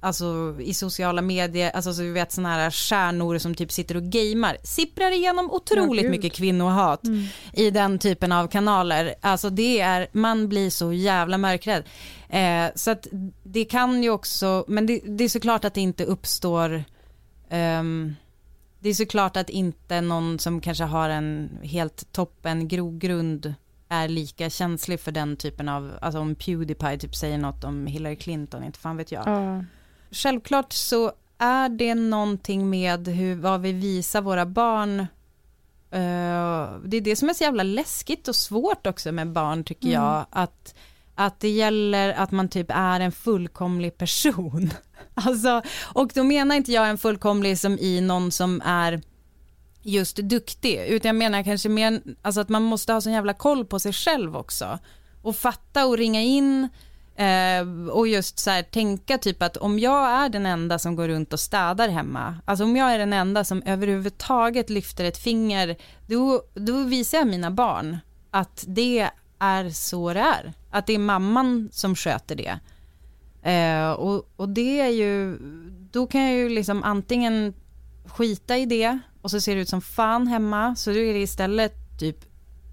[0.00, 4.02] alltså i sociala medier, alltså så vi vet sådana här stjärnor som typ sitter och
[4.02, 6.10] gamer, sipprar igenom otroligt gud.
[6.10, 7.24] mycket kvinnohat Mm.
[7.52, 9.14] i den typen av kanaler.
[9.20, 11.84] Alltså det är, man blir så jävla mörkrädd.
[12.28, 13.06] Eh, så att
[13.42, 16.84] det kan ju också, men det, det är såklart att det inte uppstår,
[17.50, 18.14] ehm,
[18.80, 23.54] det är såklart att inte någon som kanske har en helt toppen grogrund
[23.92, 28.16] är lika känslig för den typen av, alltså om Pewdiepie typ säger något om Hillary
[28.16, 29.22] Clinton, inte fan vet jag.
[29.26, 29.64] Ja.
[30.10, 35.00] Självklart så är det någonting med hur, vad vi visar våra barn.
[35.90, 39.88] Eh, det är det som är så jävla läskigt och svårt också med barn tycker
[39.88, 40.02] Mm.
[40.02, 40.26] jag.
[40.30, 40.74] Att,
[41.14, 44.70] att det gäller att man typ är en fullkomlig person.
[45.14, 45.62] Alltså,
[45.94, 49.00] och då menar inte jag en fullkomlig som i någon som är
[49.82, 53.64] just duktig, utan jag menar kanske mer alltså att man måste ha sån jävla koll
[53.64, 54.78] på sig själv också.
[55.22, 56.68] Och fatta och ringa in
[57.16, 61.08] eh, och just så här tänka typ att om jag är den enda som går
[61.08, 65.76] runt och städar hemma, alltså om jag är den enda som överhuvudtaget lyfter ett finger,
[66.06, 67.98] då, då visar jag mina barn
[68.30, 69.08] att det
[69.38, 70.52] är så det är.
[70.70, 72.58] Att det är mamman som sköter det.
[73.50, 75.38] Eh, och, och det är ju,
[75.92, 77.54] då kan jag ju liksom antingen
[78.06, 81.20] skita i det och så ser det ut som fan hemma, så då är det
[81.20, 82.16] istället typ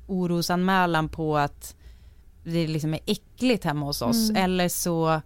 [0.08, 1.76] orosanmälan på att
[2.44, 4.30] det liksom är äckligt hemma hos oss.
[4.30, 4.44] Mm.
[4.44, 5.22] Eller så,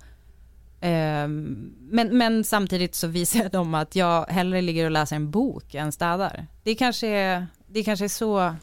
[0.82, 5.76] ehm, men, men samtidigt så visar dem att jag hellre ligger och läser en bok
[5.76, 6.48] än städar.
[6.64, 8.56] Det kanske är, det kanske är så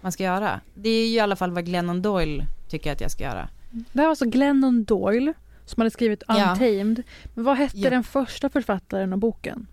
[0.00, 0.60] man ska göra.
[0.74, 3.48] Det är ju i alla fall vad Glennon Doyle tycker att jag ska göra.
[3.70, 5.32] Det här var alltså Glennon Doyle
[5.64, 6.50] som hade skrivit Ja.
[6.52, 7.02] Untamed.
[7.34, 7.90] Men vad hette Ja.
[7.90, 9.66] den första författaren av boken?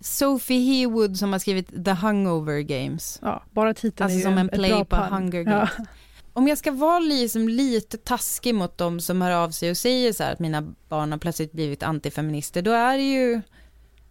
[0.00, 3.18] Sophie Hewood som har skrivit The Hungover Games.
[3.22, 5.12] Ja, bara titeln Alltså är som en ett play på pun.
[5.12, 5.44] Hunger Ja.
[5.44, 5.88] Games.
[6.32, 10.12] Om jag ska vara liksom lite taskig mot dem som hör av sig och säger
[10.12, 13.40] så här att mina barn har plötsligt blivit antifeminister, då är det ju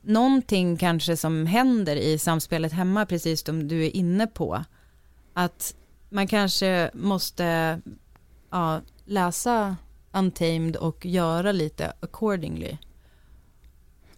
[0.02, 4.64] någonting kanske som händer i samspelet hemma, precis som du är inne på.
[5.34, 5.76] Att
[6.10, 7.80] man kanske måste
[8.52, 9.76] ja, läsa
[10.12, 12.78] Untamed och göra lite accordingly.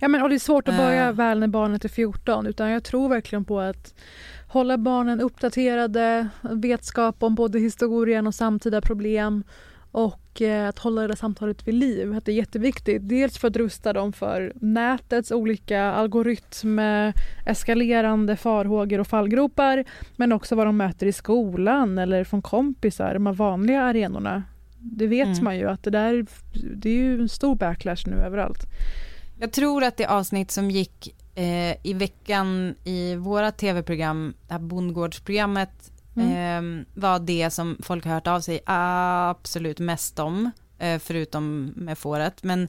[0.04, 1.14] Ja, men, och det är svårt att börja Eh.
[1.14, 3.94] väl när barnet är 14 utan jag tror verkligen på att
[4.48, 9.44] hålla barnen uppdaterade, vetskap om både historien och samtida problem
[9.92, 12.14] och eh, att hålla det där samtalet vid liv.
[12.14, 13.10] Att det är jätteviktigt.
[13.10, 16.80] Dels för att rusta dem för nätets olika algoritm,
[17.46, 19.86] eskalerande farhågor och fallgropar
[20.16, 24.44] men också vad de möter i skolan eller från kompisar, de här vanliga arenorna.
[24.80, 25.44] Det vet mm.
[25.44, 26.26] man ju att det där
[26.76, 28.68] det är ju en stor backlash nu överallt.
[29.42, 34.60] Jag tror att det avsnitt som gick eh, i veckan i våra tv-program, det här
[34.60, 36.80] bondgårdsprogrammet, mm.
[36.80, 41.98] eh, var det som folk har hört av sig absolut mest om, eh, förutom med
[41.98, 42.44] fåret.
[42.44, 42.68] Men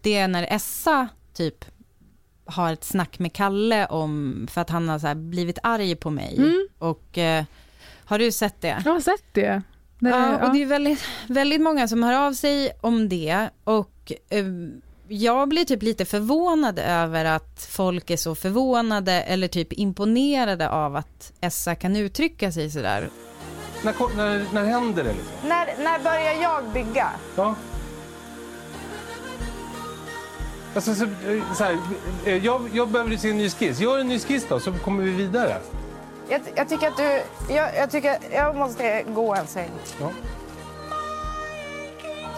[0.00, 1.64] det är när Essa typ
[2.44, 6.36] har ett snack med Kalle om, för att han har så blivit arg på mig.
[6.38, 6.68] Mm.
[6.78, 7.44] Och eh,
[8.04, 8.82] har du sett det?
[8.84, 9.62] Jag har sett det.
[9.98, 14.12] det ja, och det är väldigt, väldigt många som hör av sig om det och
[14.28, 14.44] eh,
[15.12, 20.96] jag blir typ lite förvånad över att folk är så förvånade eller typ imponerade av
[20.96, 23.08] att Essa kan uttrycka sig sådär.
[23.82, 25.12] När, när, när händer det?
[25.12, 25.48] Liksom?
[25.48, 27.10] När, när börjar jag bygga?
[27.36, 27.54] Ja.
[30.74, 31.06] Alltså, så,
[31.54, 31.78] så här,
[32.24, 33.80] eh, jag, jag behöver se en ny skiss.
[33.80, 35.56] Gör en ny skiss då, så kommer vi vidare.
[36.28, 37.22] Jag, jag tycker att du...
[37.54, 39.70] Jag, jag, tycker, jag måste gå en sväng.
[40.00, 40.10] Ja.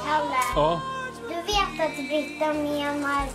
[0.05, 0.35] Kalle.
[0.55, 0.81] Ja
[1.35, 3.27] vet att Britta menar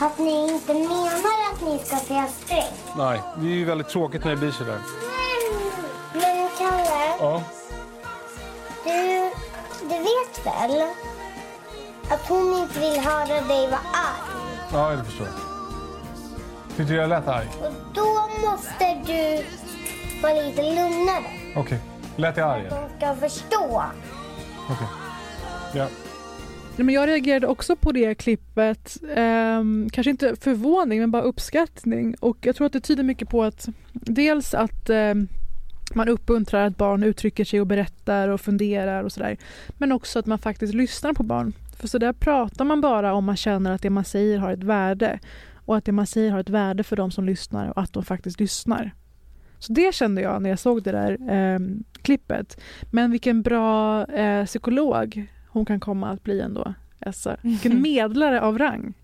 [0.00, 2.96] att ni inte menar att ni ska säga strängt.
[2.96, 4.80] Nej, det är ju väldigt tråkigt när det blir så där.
[6.12, 7.42] Men Kalle, ja.
[8.84, 9.30] du,
[9.82, 10.82] du vet väl
[12.10, 14.60] att hon inte vill höra dig vara arg?
[14.72, 15.36] Ja, det förstår jag.
[16.76, 17.48] Tyckte jag lät arg?
[17.60, 19.44] Och då måste du
[20.22, 21.24] vara lite lugnare.
[21.56, 21.80] Okej.
[22.16, 22.68] Lät jag arg?
[22.70, 23.82] De ska förstå.
[24.70, 24.86] Okej.
[25.72, 25.86] Okay.
[26.80, 29.62] Nej, Men jag reagerade också på det klippet, eh,
[29.92, 33.68] kanske inte förvåning men bara uppskattning och jag tror att det tyder mycket på att
[33.92, 35.14] dels att eh,
[35.94, 39.36] man uppmuntrar att barn uttrycker sig och berättar och funderar och sådär.
[39.78, 41.52] Men också att man faktiskt lyssnar på barn.
[41.76, 44.64] För så där pratar man bara om man känner att det man säger har ett
[44.64, 45.18] värde.
[45.54, 48.04] Och att det man säger har ett värde för de som lyssnar och att de
[48.04, 48.94] faktiskt lyssnar.
[49.58, 51.58] Så det kände jag när jag såg det där eh,
[52.02, 52.60] klippet.
[52.90, 57.36] Men vilken bra eh, psykolog hon kan komma att bli ändå, Essa.
[57.42, 58.94] Vilken medlare av rang.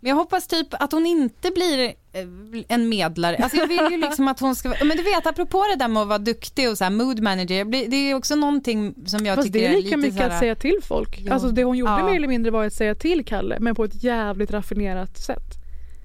[0.00, 2.24] Men jag hoppas typ att hon inte blir eh,
[2.68, 3.36] en medlare.
[3.36, 6.02] Alltså jag vill ju liksom att hon ska men du vet apropå det där med
[6.02, 9.46] att vara duktig och så här mood manager, det är också någonting som jag Fast
[9.46, 10.30] tycker är lite det är lika mycket här...
[10.30, 11.18] att säga till folk.
[11.20, 11.32] Jo.
[11.32, 12.04] Alltså det hon gjorde ja.
[12.04, 15.54] mer eller mindre var att säga till Kalle, men på ett jävligt raffinerat sätt.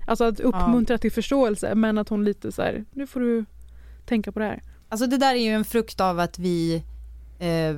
[0.07, 0.97] Alltså att uppmuntra ja.
[0.97, 3.45] till förståelse, men att hon lite så här, nu får du
[4.05, 4.61] tänka på det här.
[4.89, 6.83] Alltså det där är ju en frukt av att vi
[7.39, 7.75] eh,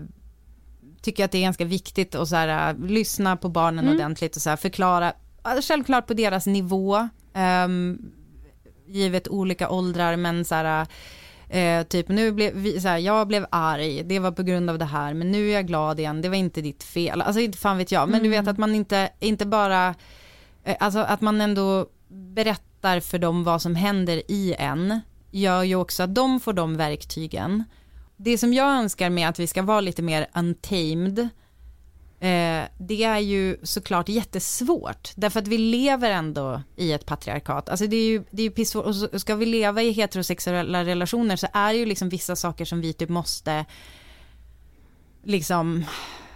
[1.05, 3.95] tycker att det är ganska viktigt att så här, äh, lyssna på barnen mm.
[3.95, 5.13] ordentligt och så här, förklara,
[5.61, 7.09] självklart på deras nivå,
[7.65, 8.11] um,
[8.87, 10.87] givet olika åldrar, men så här,
[11.49, 14.79] Eh, typ nu blev vi, så här, jag blev arg, det var på grund av
[14.79, 17.21] det här, men nu är jag glad igen, det var inte ditt fel.
[17.21, 18.23] Alltså inte fan vet jag, men mm.
[18.23, 18.51] du vet mm.
[18.51, 19.95] att man inte, inte bara,
[20.63, 24.99] eh, alltså att man ändå berättar för dem vad som händer i en,
[25.31, 27.63] gör ju också att de får de verktygen
[28.17, 31.19] det som jag önskar med att vi ska vara lite mer untamed,
[32.19, 37.69] eh, det är ju såklart jättesvårt, därför att vi lever ändå i ett patriarkat.
[37.69, 41.35] Alltså det är ju, det är ju pissvårt, och ska vi leva i heterosexuella relationer
[41.35, 43.65] så är det ju liksom vissa saker som vi typ måste
[45.23, 45.85] liksom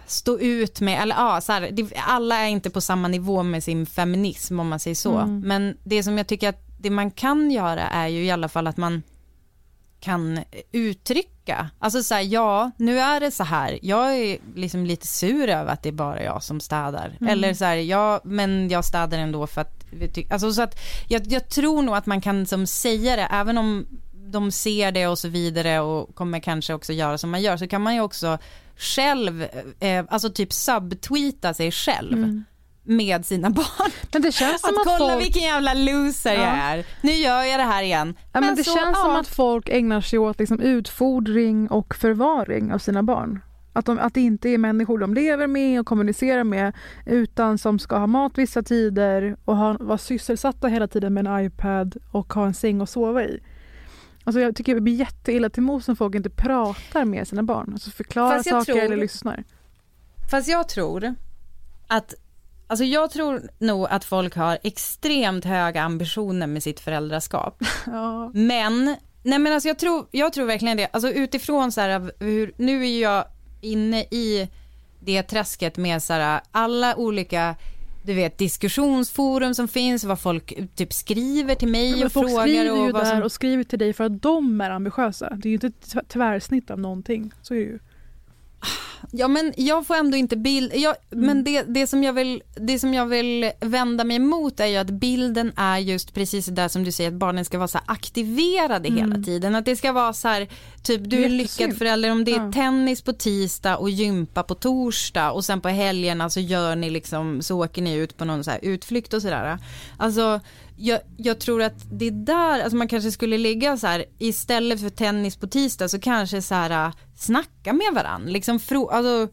[0.06, 3.86] stå ut med, eller ja, så här, alla är inte på samma nivå med sin
[3.86, 5.40] feminism om man säger så, mm.
[5.40, 8.66] men det som jag tycker att det man kan göra är ju i alla fall
[8.66, 9.02] att man
[10.00, 10.40] kan
[10.72, 11.39] uttrycka.
[11.78, 15.72] Alltså så här, ja, nu är det så här, jag är liksom lite sur över
[15.72, 17.16] att det är bara jag som städar.
[17.20, 17.32] Mm.
[17.32, 19.84] Eller så här, ja, men jag städar ändå för att,
[20.30, 20.74] alltså så att
[21.08, 25.06] jag, jag tror nog att man kan som säga det, även om de ser det
[25.06, 28.00] och så vidare och kommer kanske också göra som man gör, så kan man ju
[28.00, 28.38] också
[28.76, 29.46] själv,
[29.80, 32.12] eh, alltså typ subtweeta sig själv.
[32.12, 32.44] Mm
[32.82, 33.90] med sina barn.
[34.12, 35.24] Men det känns som att, att kolla folk...
[35.24, 36.40] vilken jävla loser ja.
[36.40, 36.86] jag är.
[37.00, 38.14] Nu gör jag det här igen.
[38.18, 39.04] Ja, men, men det så, känns ja.
[39.04, 43.40] som att folk ägnar sig åt liksom utfodring och förvaring av sina barn.
[43.72, 46.72] Att, de, att det inte är människor de lever med och kommunicerar med
[47.06, 51.46] utan som ska ha mat vissa tider och ha, vara sysselsatta hela tiden med en
[51.46, 53.40] iPad och ha en säng att sova i.
[54.24, 57.70] Alltså jag tycker det blir jätteilla till mos om folk inte pratar med sina barn.
[57.72, 59.44] Alltså förklarar saker tror, eller lyssnar.
[60.30, 61.14] Fast jag tror
[61.86, 62.14] att
[62.70, 67.62] Alltså jag tror nog att folk har extremt höga ambitioner med sitt föräldraskap.
[67.86, 68.30] Ja.
[68.34, 72.52] Men, nej men alltså jag tror, jag tror verkligen det, alltså utifrån så här hur,
[72.56, 73.24] nu är jag
[73.60, 74.48] inne i
[75.00, 77.56] det träsket med så här alla olika
[78.02, 82.44] du vet diskussionsforum som finns, vad folk typ skriver till mig ja, och folk frågar.
[82.44, 83.22] Folk skriver ju och där som...
[83.22, 85.30] och skriver till dig för att de är ambitiösa.
[85.30, 87.78] Det är ju inte ett tvärsnitt av någonting, så är det ju.
[89.12, 91.26] Ja men jag får ändå inte bild, jag, Mm.
[91.26, 94.76] men det, det, som jag vill, det som jag vill vända mig emot är ju
[94.76, 97.78] att bilden är just precis det där som du säger att barnen ska vara så
[97.86, 98.98] aktiverade Mm.
[99.10, 99.54] hela tiden.
[99.54, 100.48] Att det ska vara så här,
[100.82, 102.52] typ du är lyckad förälder om det är Ja.
[102.52, 107.42] tennis på tisdag och gympa på torsdag och sen på helgerna så gör ni liksom,
[107.42, 109.58] så åker ni ut på någon så här utflykt och sådär.
[109.96, 110.40] Alltså
[110.80, 114.80] jag, jag tror att det är där, alltså man kanske skulle ligga så här istället
[114.80, 119.28] för tennis på tisdag så kanske så här äh, snacka med varandra, liksom fro, alltså,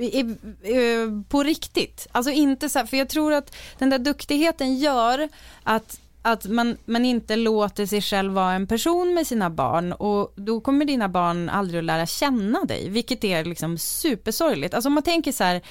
[0.00, 0.20] i, i,
[0.62, 2.06] eh, på riktigt.
[2.12, 5.28] Alltså inte så här, för jag tror att den där duktigheten gör
[5.62, 10.32] att att man, man inte låter sig själv vara en person med sina barn och
[10.36, 14.74] då kommer dina barn aldrig att lära känna dig, vilket är liksom supersorgligt.
[14.74, 15.62] Alltså om man tänker så här,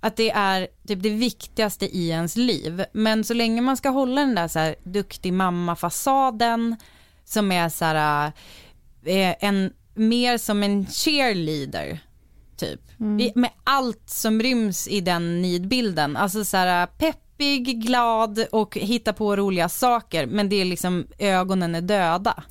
[0.00, 2.84] att det är typ det viktigaste i ens liv.
[2.92, 6.76] Men så länge man ska hålla den där så här duktig mamma-fasaden
[7.24, 8.32] som är så här,
[9.04, 11.98] eh, en, mer som en cheerleader
[12.56, 12.80] typ.
[13.20, 16.16] I, med allt som ryms i den nidbilden.
[16.16, 21.74] Alltså så här peppig, glad och hitta på roliga saker men det är liksom ögonen
[21.74, 22.44] är döda.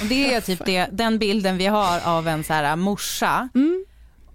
[0.00, 3.48] Och det är typ det, den bilden vi har av en så här morsa.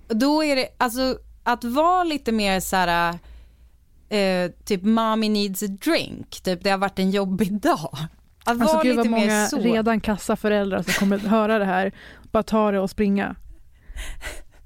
[0.07, 1.17] Då är det, alltså
[1.47, 3.13] att vara lite mer så här,
[4.09, 7.89] eh, typ mommy needs a drink, typ det har varit en jobbig dag.
[8.45, 9.57] Att Alltså gud vad många så.
[9.59, 11.91] redan kassa föräldrar som kommer höra det här,
[12.31, 13.35] bara ta det och springa.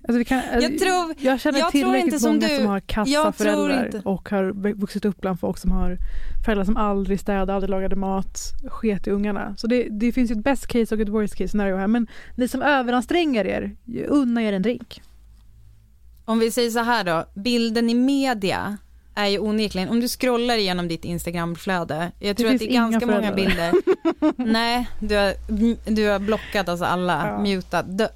[0.08, 2.56] Alltså kan, Jag tror- jag känner jag tillräckligt inte som många du.
[2.58, 5.98] som har kassa föräldrar och har vuxit upp bland folk som har
[6.46, 8.38] föräldrar som aldrig städade, aldrig lagade mat,
[8.70, 9.56] sket i ungarna.
[9.58, 11.88] Så det, det finns ett best case och ett worst case scenario här.
[11.88, 13.76] Men ni som överanstränger er,
[14.08, 15.02] unna er en drink.
[16.26, 18.78] Om vi säger så här då, bilden i media
[19.16, 22.74] är ju onekligen, om du scrollar igenom ditt Instagramflöde, jag tror att finns det är
[22.74, 23.72] ganska många bilder.
[24.52, 25.34] Nej, du har,
[25.92, 27.44] du har blockat alltså alla, Ja.
[27.44, 27.98] mutat.
[27.98, 28.08] Dö-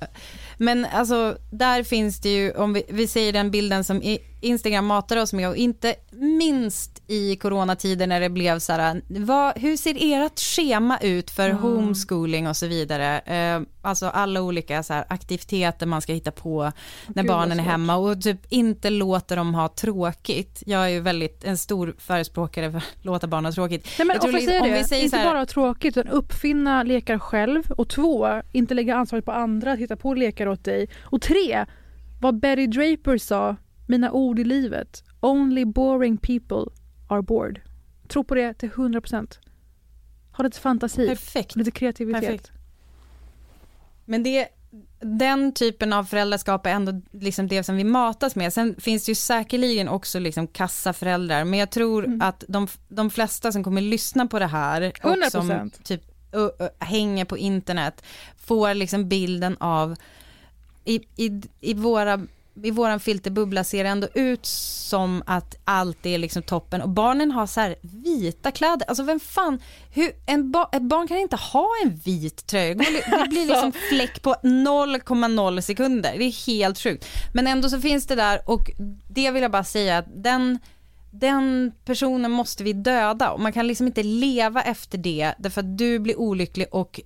[0.58, 5.18] Men alltså där finns det ju, om vi, vi säger den bilden som Instagram matar
[5.18, 9.96] oss med och inte minst i coronatider när det blev så här, vad, hur ser
[10.00, 11.62] ert schema ut för Mm.
[11.62, 13.20] homeschooling och så vidare?
[13.20, 16.72] Eh, alltså alla olika så här, aktiviteter man ska hitta på
[17.08, 20.64] när Gud, barnen är hemma och typ inte låta dem ha tråkigt.
[20.66, 23.88] Jag är ju väldigt en stor förespråkare för att låta barn ha tråkigt.
[24.00, 27.64] Nej, men tror om det, vi säger inte här- bara tråkigt utan uppfinna lekar själv
[27.72, 31.66] och två, inte lägga ansvaret på andra att hitta på lekar åt dig och tre,
[32.22, 33.56] vad Betty Draper sa,
[33.88, 36.72] mina ord i livet, only boring people
[37.08, 37.60] are bored.
[38.08, 39.40] Tro på det till 100%.
[40.32, 41.56] Ha lite fantasi, Perfekt.
[41.56, 42.22] lite kreativitet.
[42.22, 42.52] Perfekt.
[44.06, 44.48] Men det,
[45.00, 48.54] den typen av föräldraskap är ändå liksom det som vi matas med.
[48.54, 52.22] Sen finns det ju säkerligen också liksom kassaföräldrar, men jag tror Mm.
[52.22, 55.30] att de, de flesta som kommer lyssna på det här och 100%.
[55.30, 56.02] som typ
[56.80, 58.04] hänger på internet
[58.38, 59.96] får liksom bilden av
[60.86, 62.22] i, i, i våra
[62.64, 67.32] i våran filterbubbla ser det ändå ut som att allt är liksom toppen och barnen
[67.32, 68.88] har så här vita kläder.
[68.88, 69.60] Alltså vem fan,
[69.94, 72.74] hur, en ba, ett barn kan inte ha en vit tröja.
[72.74, 76.16] Det blir liksom fläck på 0,0 sekunder.
[76.18, 77.06] Det är helt sjukt.
[77.34, 78.72] Men ändå så finns det där och
[79.10, 80.60] det vill jag bara säga att den
[81.20, 85.78] den personen måste vi döda och man kan liksom inte leva efter det därför att
[85.78, 87.02] du blir olycklig och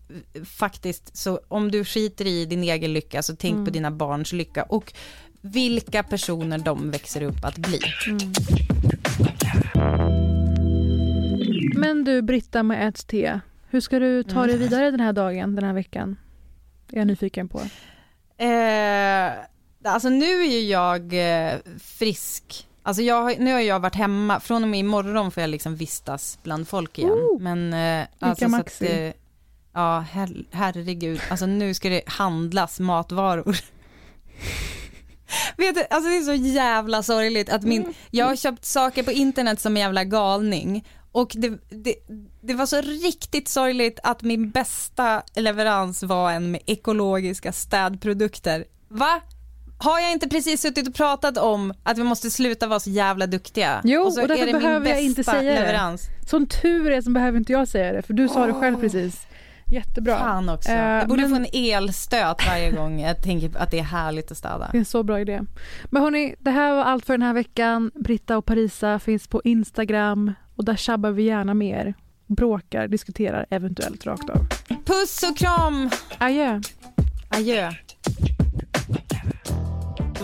[0.46, 4.64] faktiskt så om du skiter i din egen lycka så tänk på dina barns lycka
[4.64, 4.94] och
[5.42, 7.80] vilka personer de växer upp att bli.
[11.76, 15.56] Men du Britta med ett T, hur ska du ta dig vidare den här dagen,
[15.56, 16.18] den här veckan?
[16.88, 17.60] Det är jag nyfiken på.
[18.44, 19.32] Eh,
[19.84, 22.68] alltså nu är ju jag eh, frisk.
[22.84, 26.40] Alltså jag, nu har jag varit hemma, från och med imorgon får jag liksom vistas
[26.44, 27.12] bland folk igen.
[27.12, 27.40] Oh!
[27.40, 29.12] Men eh, alltså så att, eh,
[29.74, 33.56] ja her, herregud, alltså nu ska det handlas matvaror.
[35.58, 39.12] Vet du, alltså det är så jävla sorgligt att min, jag har köpt saker på
[39.12, 41.96] internet som en jävla galning och det, det,
[42.42, 48.66] det var så riktigt sorgligt att min bästa leverans var en med ekologiska städprodukter.
[48.88, 49.22] Va?
[49.82, 53.28] Har jag inte precis suttit och pratat om att vi måste sluta vara så jävla
[53.28, 53.82] duktiga?
[53.84, 55.60] Jo, och så och därför är det min behöver jag inte bästa säga det.
[55.60, 56.02] leverans.
[56.30, 59.28] Som tur är så behöver inte jag säga det, för du sa det själv precis.
[59.72, 60.18] Jättebra.
[60.18, 60.70] Fan också.
[60.72, 64.32] Eh, jag borde men- få en elstöt varje gång jag tänker att det är härligt
[64.32, 64.70] att städa.
[64.72, 65.42] Det är en så bra idé.
[65.86, 67.92] Men hörni, det här var allt för den här veckan.
[67.96, 71.94] Britta och Parisa finns på Instagram och där tjabbar vi gärna mer.
[72.28, 74.38] Bråkar, diskuterar, eventuellt rakt av.
[74.86, 75.90] Puss och kram!
[76.18, 76.62] Adjö.
[77.30, 77.72] Adjö.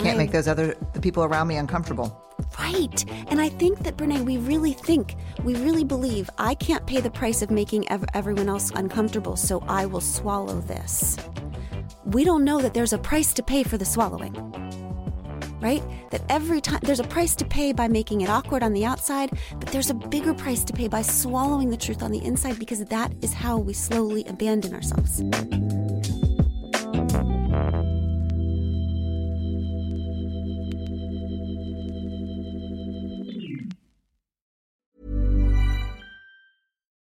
[0.03, 2.09] Can't make those other the people around me uncomfortable.
[2.57, 3.05] Right.
[3.29, 7.11] And I think that, Brene, we really think, we really believe I can't pay the
[7.11, 11.17] price of making ev- everyone else uncomfortable, so I will swallow this.
[12.05, 14.33] We don't know that there's a price to pay for the swallowing.
[15.61, 15.83] right?
[16.11, 19.31] That every time there's a price to pay by making it awkward on the outside,
[19.59, 22.83] but there's a bigger price to pay by swallowing the truth on the inside because
[22.85, 25.23] that is how we slowly abandon ourselves.